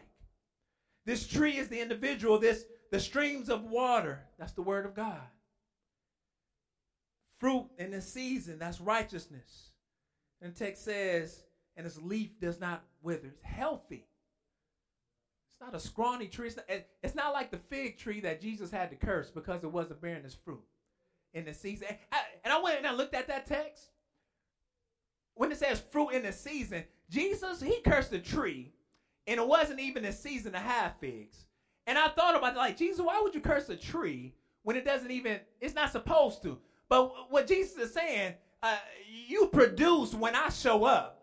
[1.04, 5.20] This tree is the individual, this the streams of water, that's the word of God.
[7.38, 9.72] Fruit in the season, that's righteousness.
[10.40, 11.42] And the text says,
[11.76, 13.28] and its leaf does not wither.
[13.28, 14.06] It's healthy.
[15.50, 16.46] It's not a scrawny tree.
[16.48, 16.66] It's not,
[17.02, 20.24] it's not like the fig tree that Jesus had to curse because it wasn't bearing
[20.24, 20.64] its fruit
[21.34, 21.88] in the season.
[22.44, 23.90] And I went and I looked at that text.
[25.34, 28.72] When it says fruit in the season, Jesus, he cursed the tree,
[29.26, 31.44] and it wasn't even a season to have figs.
[31.86, 34.86] And I thought about it like, Jesus, why would you curse a tree when it
[34.86, 36.58] doesn't even, it's not supposed to?
[36.88, 38.78] But what Jesus is saying, uh,
[39.26, 41.18] you produce when I show up.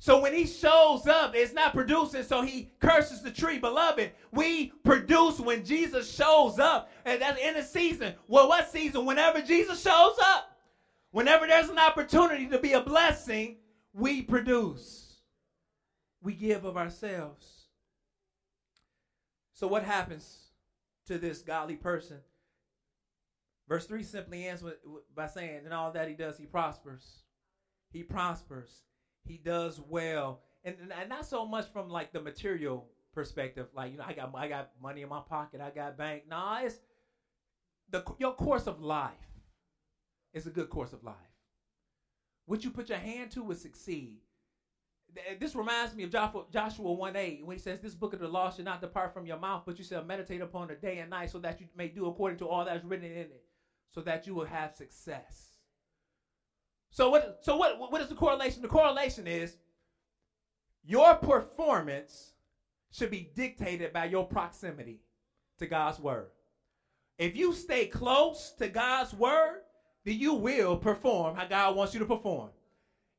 [0.00, 3.58] So when he shows up, it's not producing, so he curses the tree.
[3.58, 6.90] Beloved, we produce when Jesus shows up.
[7.04, 8.14] And that's in the season.
[8.28, 9.06] Well, what season?
[9.06, 10.56] Whenever Jesus shows up.
[11.10, 13.56] Whenever there's an opportunity to be a blessing,
[13.92, 15.16] we produce.
[16.20, 17.66] We give of ourselves.
[19.52, 20.48] So what happens
[21.06, 22.18] to this godly person?
[23.68, 24.76] Verse 3 simply ends with,
[25.14, 27.22] by saying, in all that he does, he prospers.
[27.90, 28.82] He prospers
[29.28, 33.98] he does well, and, and not so much from like the material perspective, like you
[33.98, 36.24] know, I got I got money in my pocket, I got bank.
[36.28, 36.80] Nah, it's
[37.90, 39.12] the your course of life
[40.32, 41.14] is a good course of life.
[42.48, 44.20] What you put your hand to will succeed.
[45.38, 48.28] This reminds me of Joshua, Joshua 1 8 when he says, This book of the
[48.28, 51.10] law should not depart from your mouth, but you shall meditate upon it day and
[51.10, 53.44] night so that you may do according to all that is written in it,
[53.94, 55.50] so that you will have success.
[56.90, 58.62] So what so what what is the correlation?
[58.62, 59.58] The correlation is
[60.82, 62.32] your performance
[62.90, 65.02] should be dictated by your proximity
[65.58, 66.30] to God's word.
[67.18, 69.60] If you stay close to God's word,
[70.12, 72.50] you will perform how God wants you to perform.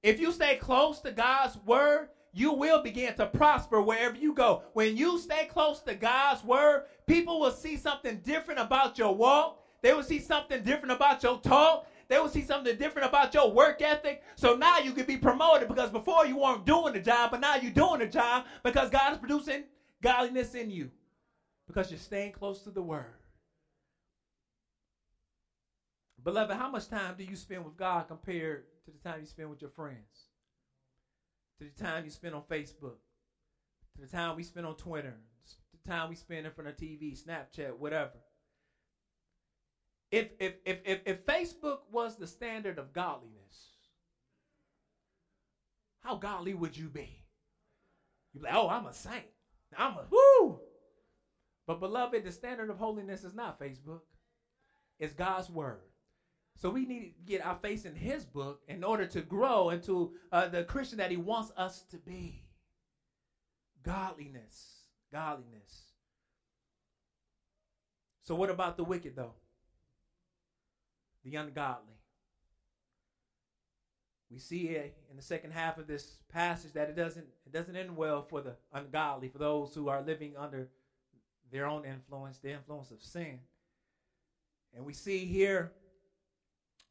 [0.02, 4.64] If you stay close to God's word, you will begin to prosper wherever you go.
[4.74, 9.62] When you stay close to God's word, people will see something different about your walk.
[9.82, 11.88] They will see something different about your talk.
[12.08, 14.24] They will see something different about your work ethic.
[14.36, 17.56] So now you can be promoted because before you weren't doing the job, but now
[17.56, 19.64] you're doing the job because God is producing
[20.02, 20.90] godliness in you
[21.68, 23.19] because you're staying close to the word.
[26.24, 29.50] Beloved, how much time do you spend with God compared to the time you spend
[29.50, 30.28] with your friends?
[31.60, 32.98] To the time you spend on Facebook?
[33.96, 35.16] To the time we spend on Twitter?
[35.84, 38.12] The time we spend in front of TV, Snapchat, whatever
[40.12, 43.74] if, if, if, if, if Facebook was the standard of godliness,
[46.02, 47.24] how godly would you be?
[48.34, 49.26] You're like, oh, I'm a saint.
[49.78, 50.60] I'm a whoo.
[51.68, 54.02] But beloved, the standard of holiness is not Facebook.
[55.00, 55.82] It's God's word.
[56.60, 60.12] So we need to get our face in His book in order to grow into
[60.32, 62.44] uh, the Christian that He wants us to be.
[63.82, 64.82] Godliness,
[65.12, 65.84] godliness.
[68.24, 69.36] So what about the wicked though?
[71.24, 71.96] The ungodly.
[74.30, 74.68] We see
[75.10, 78.42] in the second half of this passage that it doesn't it doesn't end well for
[78.42, 80.68] the ungodly, for those who are living under
[81.52, 83.40] their own influence, the influence of sin.
[84.76, 85.72] And we see here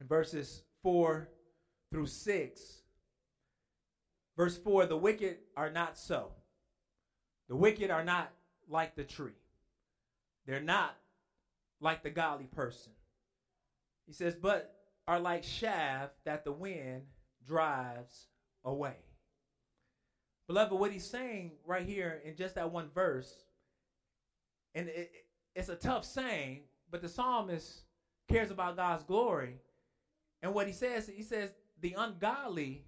[0.06, 1.28] verses 4
[1.90, 2.82] through 6.
[4.36, 6.32] Verse 4 the wicked are not so.
[7.48, 8.30] The wicked are not
[8.68, 9.32] like the tree,
[10.46, 10.94] they're not
[11.80, 12.92] like the godly person.
[14.06, 14.74] He says, but
[15.06, 17.02] are like chaff that the wind
[17.46, 18.26] drives
[18.64, 18.96] away.
[20.46, 23.32] Beloved, what he's saying right here in just that one verse,
[24.74, 25.10] and it,
[25.54, 27.82] it's a tough saying, but the psalmist
[28.28, 29.56] cares about God's glory.
[30.42, 32.84] And what he says, he says, the ungodly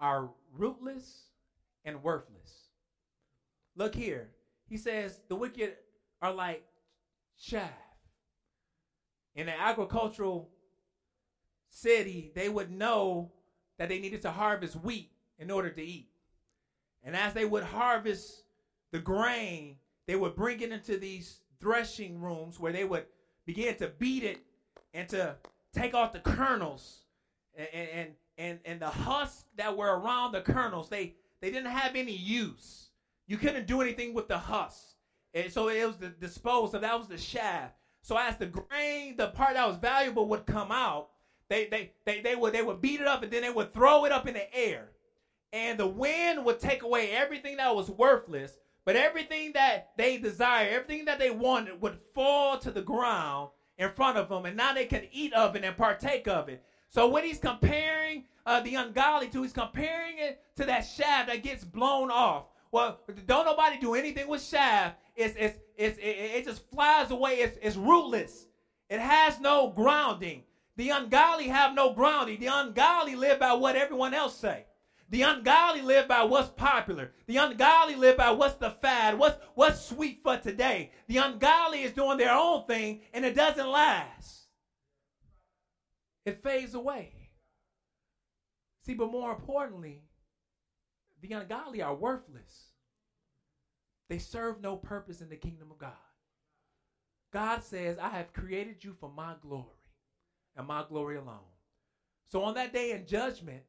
[0.00, 1.24] are rootless
[1.84, 2.68] and worthless.
[3.76, 4.30] Look here.
[4.68, 5.74] He says, the wicked
[6.20, 6.64] are like
[7.40, 7.70] chaff.
[9.34, 10.50] In an agricultural
[11.68, 13.30] city, they would know
[13.78, 16.08] that they needed to harvest wheat in order to eat.
[17.04, 18.42] And as they would harvest
[18.90, 19.76] the grain,
[20.06, 23.06] they would bring it into these threshing rooms where they would
[23.46, 24.38] begin to beat it
[24.94, 25.36] and to
[25.72, 27.04] take off the kernels
[27.56, 28.08] and and
[28.38, 30.88] and, and the husks that were around the kernels.
[30.88, 32.90] They they didn't have any use.
[33.26, 34.94] You couldn't do anything with the husk.
[35.34, 36.80] And so it was the disposed of.
[36.80, 37.72] That was the chaff.
[38.02, 41.10] So as the grain, the part that was valuable would come out,
[41.48, 44.04] they they they, they would they would beat it up and then they would throw
[44.04, 44.88] it up in the air.
[45.52, 50.72] And the wind would take away everything that was worthless, but everything that they desired,
[50.72, 54.74] everything that they wanted would fall to the ground in front of them, and now
[54.74, 56.62] they can eat of it and partake of it.
[56.90, 61.42] So when he's comparing uh, the ungodly to, he's comparing it to that chaff that
[61.42, 62.46] gets blown off.
[62.72, 64.94] Well, don't nobody do anything with chaff.
[65.16, 67.36] It's, it's, it's, it, it just flies away.
[67.36, 68.46] It's, it's rootless.
[68.90, 70.42] It has no grounding.
[70.76, 72.40] The ungodly have no grounding.
[72.40, 74.64] The ungodly live by what everyone else say.
[75.10, 77.12] The ungodly live by what's popular.
[77.26, 80.90] The ungodly live by what's the fad, what's what's sweet for today.
[81.06, 84.46] The ungodly is doing their own thing and it doesn't last.
[86.26, 87.14] It fades away.
[88.84, 90.02] See, but more importantly,
[91.22, 92.68] the ungodly are worthless.
[94.10, 95.92] They serve no purpose in the kingdom of God.
[97.32, 99.64] God says, I have created you for my glory
[100.56, 101.38] and my glory alone.
[102.30, 103.62] So on that day in judgment,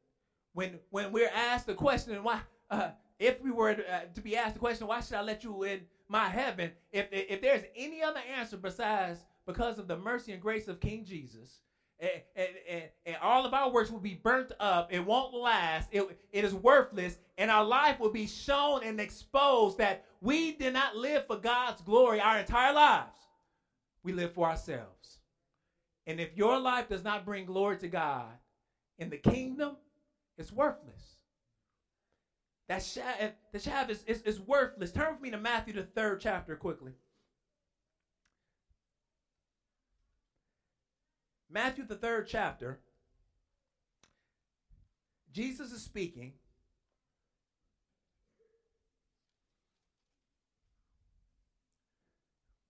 [0.52, 2.40] when when we're asked the question, why,
[2.70, 5.44] uh, if we were to, uh, to be asked the question, why should I let
[5.44, 6.72] you in my heaven?
[6.92, 11.04] If if there's any other answer besides because of the mercy and grace of King
[11.04, 11.60] Jesus,
[12.00, 14.92] and, and, and, and, all of our works will be burnt up.
[14.92, 15.88] It won't last.
[15.92, 17.18] It, it is worthless.
[17.36, 21.82] And our life will be shown and exposed that we did not live for God's
[21.82, 23.18] glory our entire lives.
[24.02, 25.18] We live for ourselves.
[26.06, 28.32] And if your life does not bring glory to God
[28.98, 29.76] in the kingdom,
[30.40, 31.16] it's worthless.
[32.68, 34.90] That chaff, the chaff is, is, is worthless.
[34.90, 36.92] Turn with me to Matthew, the third chapter, quickly.
[41.50, 42.80] Matthew, the third chapter.
[45.32, 46.32] Jesus is speaking.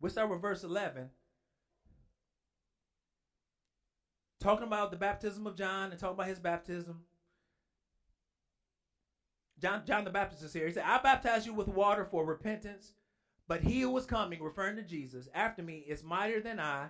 [0.00, 1.10] We'll start with verse 11.
[4.40, 7.02] Talking about the baptism of John and talking about his baptism.
[9.61, 10.66] John, John the Baptist is here.
[10.66, 12.92] He said, I baptize you with water for repentance,
[13.46, 16.88] but he who is coming, referring to Jesus, after me is mightier than I,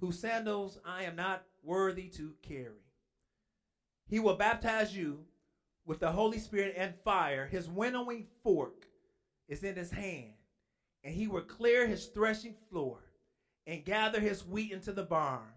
[0.00, 2.82] whose sandals I am not worthy to carry.
[4.08, 5.20] He will baptize you
[5.86, 7.46] with the Holy Spirit and fire.
[7.46, 8.86] His winnowing fork
[9.48, 10.34] is in his hand,
[11.04, 12.98] and he will clear his threshing floor
[13.66, 15.48] and gather his wheat into the barn.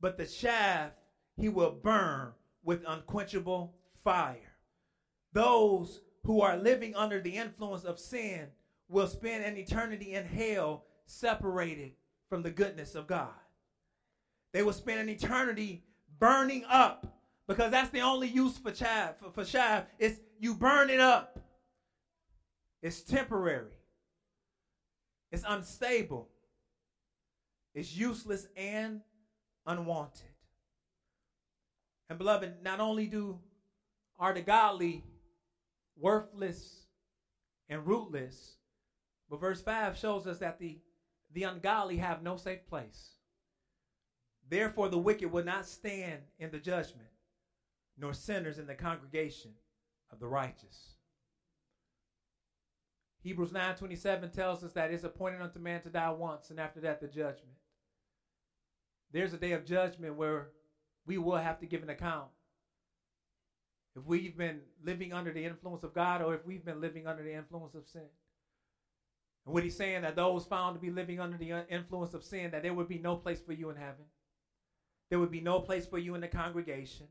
[0.00, 0.92] But the chaff
[1.36, 2.32] he will burn
[2.64, 4.45] with unquenchable fire.
[5.36, 8.46] Those who are living under the influence of sin
[8.88, 11.92] will spend an eternity in hell separated
[12.30, 13.28] from the goodness of God.
[14.54, 15.84] They will spend an eternity
[16.18, 19.18] burning up because that's the only use for chaff.
[19.18, 21.38] For, for chaff is you burn it up.
[22.80, 23.76] It's temporary.
[25.30, 26.30] It's unstable.
[27.74, 29.02] It's useless and
[29.66, 30.22] unwanted.
[32.08, 33.38] And beloved, not only do
[34.18, 35.04] are the godly
[35.98, 36.86] worthless
[37.68, 38.56] and rootless.
[39.28, 40.78] But verse 5 shows us that the,
[41.32, 43.10] the ungodly have no safe place.
[44.48, 47.08] Therefore, the wicked will not stand in the judgment,
[47.98, 49.52] nor sinners in the congregation
[50.12, 50.94] of the righteous.
[53.22, 57.00] Hebrews 9:27 tells us that it's appointed unto man to die once, and after that
[57.00, 57.56] the judgment.
[59.10, 60.50] There's a day of judgment where
[61.06, 62.28] we will have to give an account.
[63.96, 67.22] If we've been living under the influence of God or if we've been living under
[67.22, 68.08] the influence of sin.
[69.46, 72.22] And what he's saying that those found to be living under the uh, influence of
[72.22, 74.04] sin, that there would be no place for you in heaven.
[75.08, 77.06] There would be no place for you in the congregation.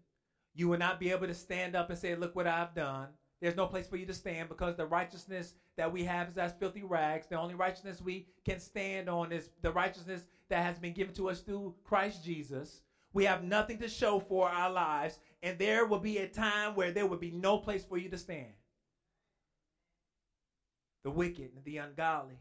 [0.53, 3.07] You would not be able to stand up and say, Look what I've done.
[3.41, 6.53] There's no place for you to stand because the righteousness that we have is as
[6.53, 7.27] filthy rags.
[7.27, 11.29] The only righteousness we can stand on is the righteousness that has been given to
[11.29, 12.81] us through Christ Jesus.
[13.13, 16.91] We have nothing to show for our lives, and there will be a time where
[16.91, 18.51] there will be no place for you to stand.
[21.03, 22.39] The wicked and the ungodly.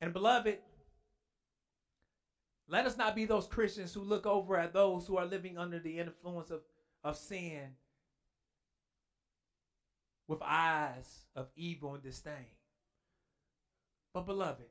[0.00, 0.58] And beloved,
[2.68, 5.80] let us not be those Christians who look over at those who are living under
[5.80, 6.60] the influence of,
[7.02, 7.72] of sin
[10.28, 12.54] with eyes of evil and disdain.
[14.14, 14.66] But, beloved,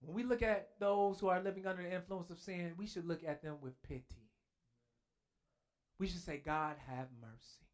[0.00, 3.06] when we look at those who are living under the influence of sin, we should
[3.06, 4.29] look at them with pity.
[6.00, 7.66] We should say, God, have mercy.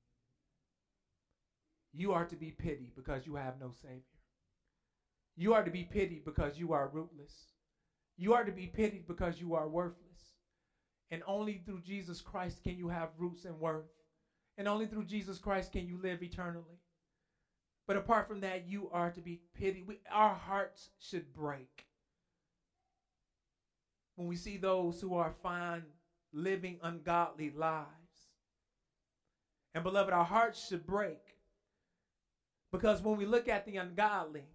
[1.94, 4.02] You are to be pitied because you have no Savior.
[5.36, 7.32] You are to be pitied because you are rootless.
[8.18, 10.02] You are to be pitied because you are worthless.
[11.12, 13.84] And only through Jesus Christ can you have roots and worth.
[14.58, 16.80] And only through Jesus Christ can you live eternally.
[17.86, 19.86] But apart from that, you are to be pitied.
[19.86, 21.86] We, our hearts should break
[24.16, 25.84] when we see those who are fine
[26.32, 28.05] living ungodly lives.
[29.76, 31.20] And beloved, our hearts should break.
[32.72, 34.46] Because when we look at the ungodly,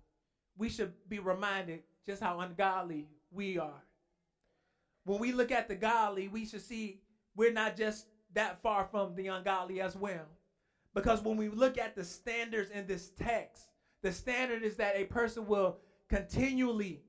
[0.57, 3.84] we should be reminded just how ungodly we are.
[5.05, 7.01] When we look at the godly, we should see
[7.36, 10.26] we're not just that far from the ungodly as well.
[10.95, 13.67] Because when we look at the standards in this text,
[14.01, 15.78] the standard is that a person will
[16.09, 17.03] continually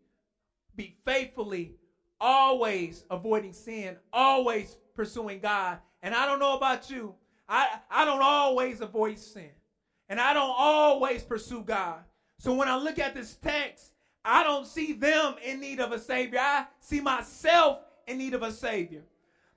[0.77, 1.77] be faithfully
[2.21, 5.79] always avoiding sin, always pursuing God.
[6.03, 7.15] And I don't know about you,
[7.53, 9.51] I, I don't always avoid sin.
[10.09, 11.99] And I don't always pursue God.
[12.39, 13.93] So when I look at this text,
[14.25, 16.39] I don't see them in need of a Savior.
[16.41, 19.03] I see myself in need of a Savior.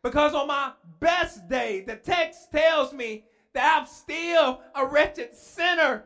[0.03, 3.23] Because on my best day, the text tells me
[3.53, 6.03] that I'm still a wretched sinner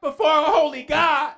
[0.00, 1.34] before a holy God.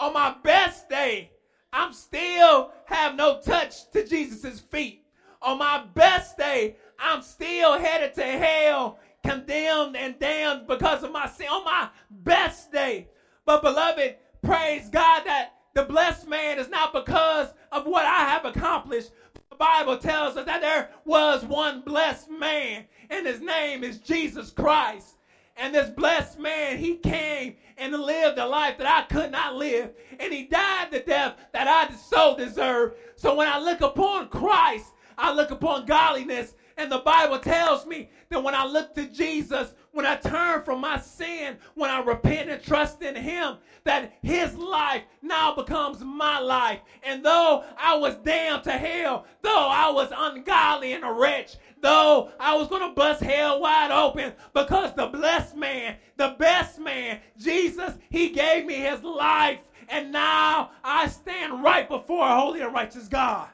[0.00, 1.30] On my best day,
[1.72, 5.04] I'm still have no touch to Jesus' feet.
[5.40, 11.26] On my best day, I'm still headed to hell, condemned and damned because of my
[11.28, 11.48] sin.
[11.48, 13.08] On my best day.
[13.44, 18.44] But beloved, praise God that the blessed man is not because of what I have
[18.44, 19.10] accomplished.
[19.50, 24.50] The Bible tells us that there was one blessed man, and his name is Jesus
[24.50, 25.16] Christ.
[25.56, 29.90] And this blessed man, he came and lived a life that I could not live.
[30.20, 32.96] And he died the death that I so deserved.
[33.16, 36.54] So when I look upon Christ, I look upon godliness.
[36.78, 40.80] And the Bible tells me that when I look to Jesus, when I turn from
[40.80, 46.38] my sin, when I repent and trust in Him, that His life now becomes my
[46.38, 46.78] life.
[47.02, 52.30] And though I was damned to hell, though I was ungodly and a wretch, though
[52.38, 57.18] I was going to bust hell wide open because the blessed man, the best man,
[57.36, 59.58] Jesus, he gave me his life.
[59.88, 63.48] And now I stand right before a holy and righteous God.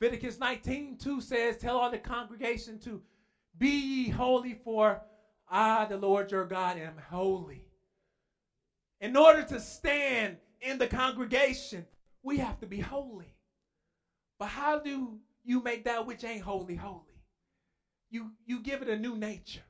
[0.00, 3.02] Leviticus 19 2 says, Tell all the congregation to
[3.58, 5.02] be ye holy, for
[5.48, 7.66] I, the Lord your God, am holy.
[9.00, 11.84] In order to stand in the congregation,
[12.22, 13.34] we have to be holy.
[14.38, 17.04] But how do you make that which ain't holy holy?
[18.10, 19.62] You you give it a new nature.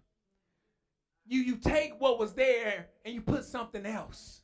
[1.26, 4.42] You you take what was there and you put something else.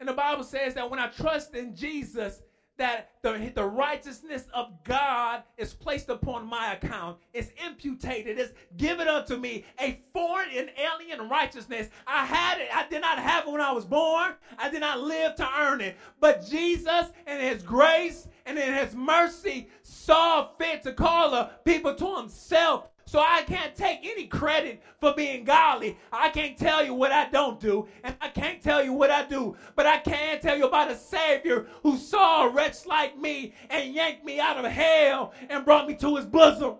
[0.00, 2.40] And the Bible says that when I trust in Jesus,
[2.78, 7.18] that the, the righteousness of God is placed upon my account.
[7.32, 8.38] It's imputed.
[8.38, 11.88] It's given unto me a foreign and alien righteousness.
[12.06, 12.68] I had it.
[12.74, 14.34] I did not have it when I was born.
[14.58, 15.96] I did not live to earn it.
[16.20, 22.16] But Jesus and his grace and in his mercy saw fit to call people to
[22.16, 25.96] himself so I can't take any credit for being godly.
[26.12, 29.24] I can't tell you what I don't do, and I can't tell you what I
[29.24, 29.56] do.
[29.76, 33.94] But I can tell you about a Savior who saw a wretch like me and
[33.94, 36.74] yanked me out of hell and brought me to his bosom.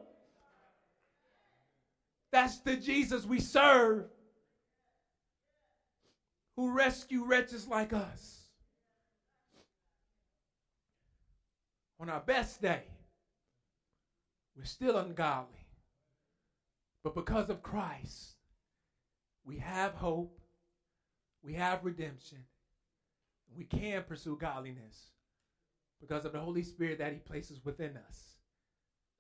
[2.33, 4.07] That's the Jesus we serve
[6.57, 8.41] who rescue wretches like us.
[12.01, 12.83] On our best day,
[14.57, 15.66] we're still ungodly.
[17.07, 18.35] But because of Christ,
[19.45, 20.41] we have hope,
[21.41, 22.39] we have redemption,
[23.57, 25.11] we can pursue godliness
[26.01, 28.39] because of the Holy Spirit that He places within us,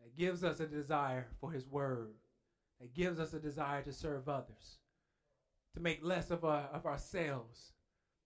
[0.00, 2.16] that gives us a desire for His Word,
[2.80, 4.78] that gives us a desire to serve others
[5.74, 7.70] to make less of, our, of ourselves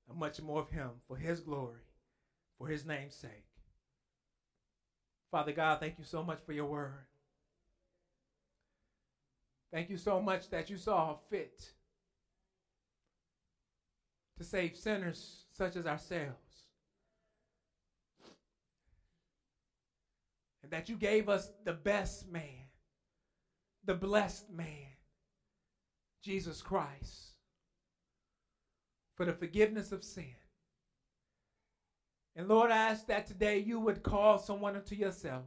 [0.08, 1.82] and much more of Him for His glory,
[2.56, 3.44] for His name's sake.
[5.30, 7.04] Father God, thank you so much for your word.
[9.72, 11.72] Thank you so much that you saw fit
[14.36, 16.66] to save sinners such as ourselves.
[20.62, 22.68] And that you gave us the best man,
[23.84, 24.88] the blessed man,
[26.22, 27.30] Jesus Christ
[29.20, 30.34] for the forgiveness of sin.
[32.34, 35.44] And Lord, I ask that today you would call someone unto yourself.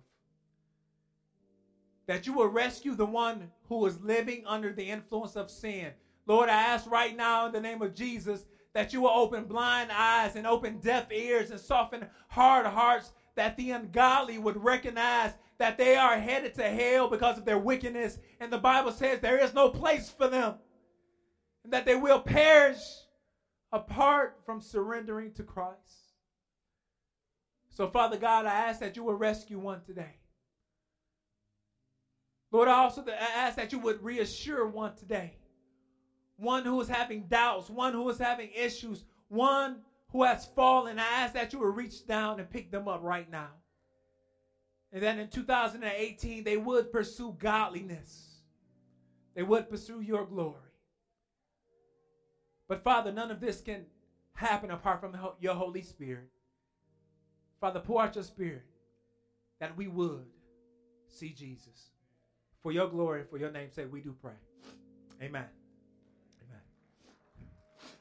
[2.07, 5.91] That you will rescue the one who is living under the influence of sin.
[6.25, 9.91] Lord, I ask right now in the name of Jesus that you will open blind
[9.91, 15.77] eyes and open deaf ears and soften hard hearts, that the ungodly would recognize that
[15.77, 18.17] they are headed to hell because of their wickedness.
[18.39, 20.55] And the Bible says there is no place for them,
[21.63, 22.81] and that they will perish
[23.71, 26.13] apart from surrendering to Christ.
[27.69, 30.17] So, Father God, I ask that you will rescue one today.
[32.53, 35.33] Lord, I also ask that you would reassure one today.
[36.37, 39.81] One who is having doubts, one who is having issues, one
[40.11, 40.99] who has fallen.
[40.99, 43.49] I ask that you would reach down and pick them up right now.
[44.91, 48.37] And then in 2018, they would pursue godliness,
[49.33, 50.59] they would pursue your glory.
[52.67, 53.85] But Father, none of this can
[54.35, 56.29] happen apart from your Holy Spirit.
[57.59, 58.63] Father, pour out your Spirit
[59.59, 60.25] that we would
[61.07, 61.92] see Jesus.
[62.63, 64.33] For your glory, for your name's sake, we do pray.
[65.21, 65.45] Amen.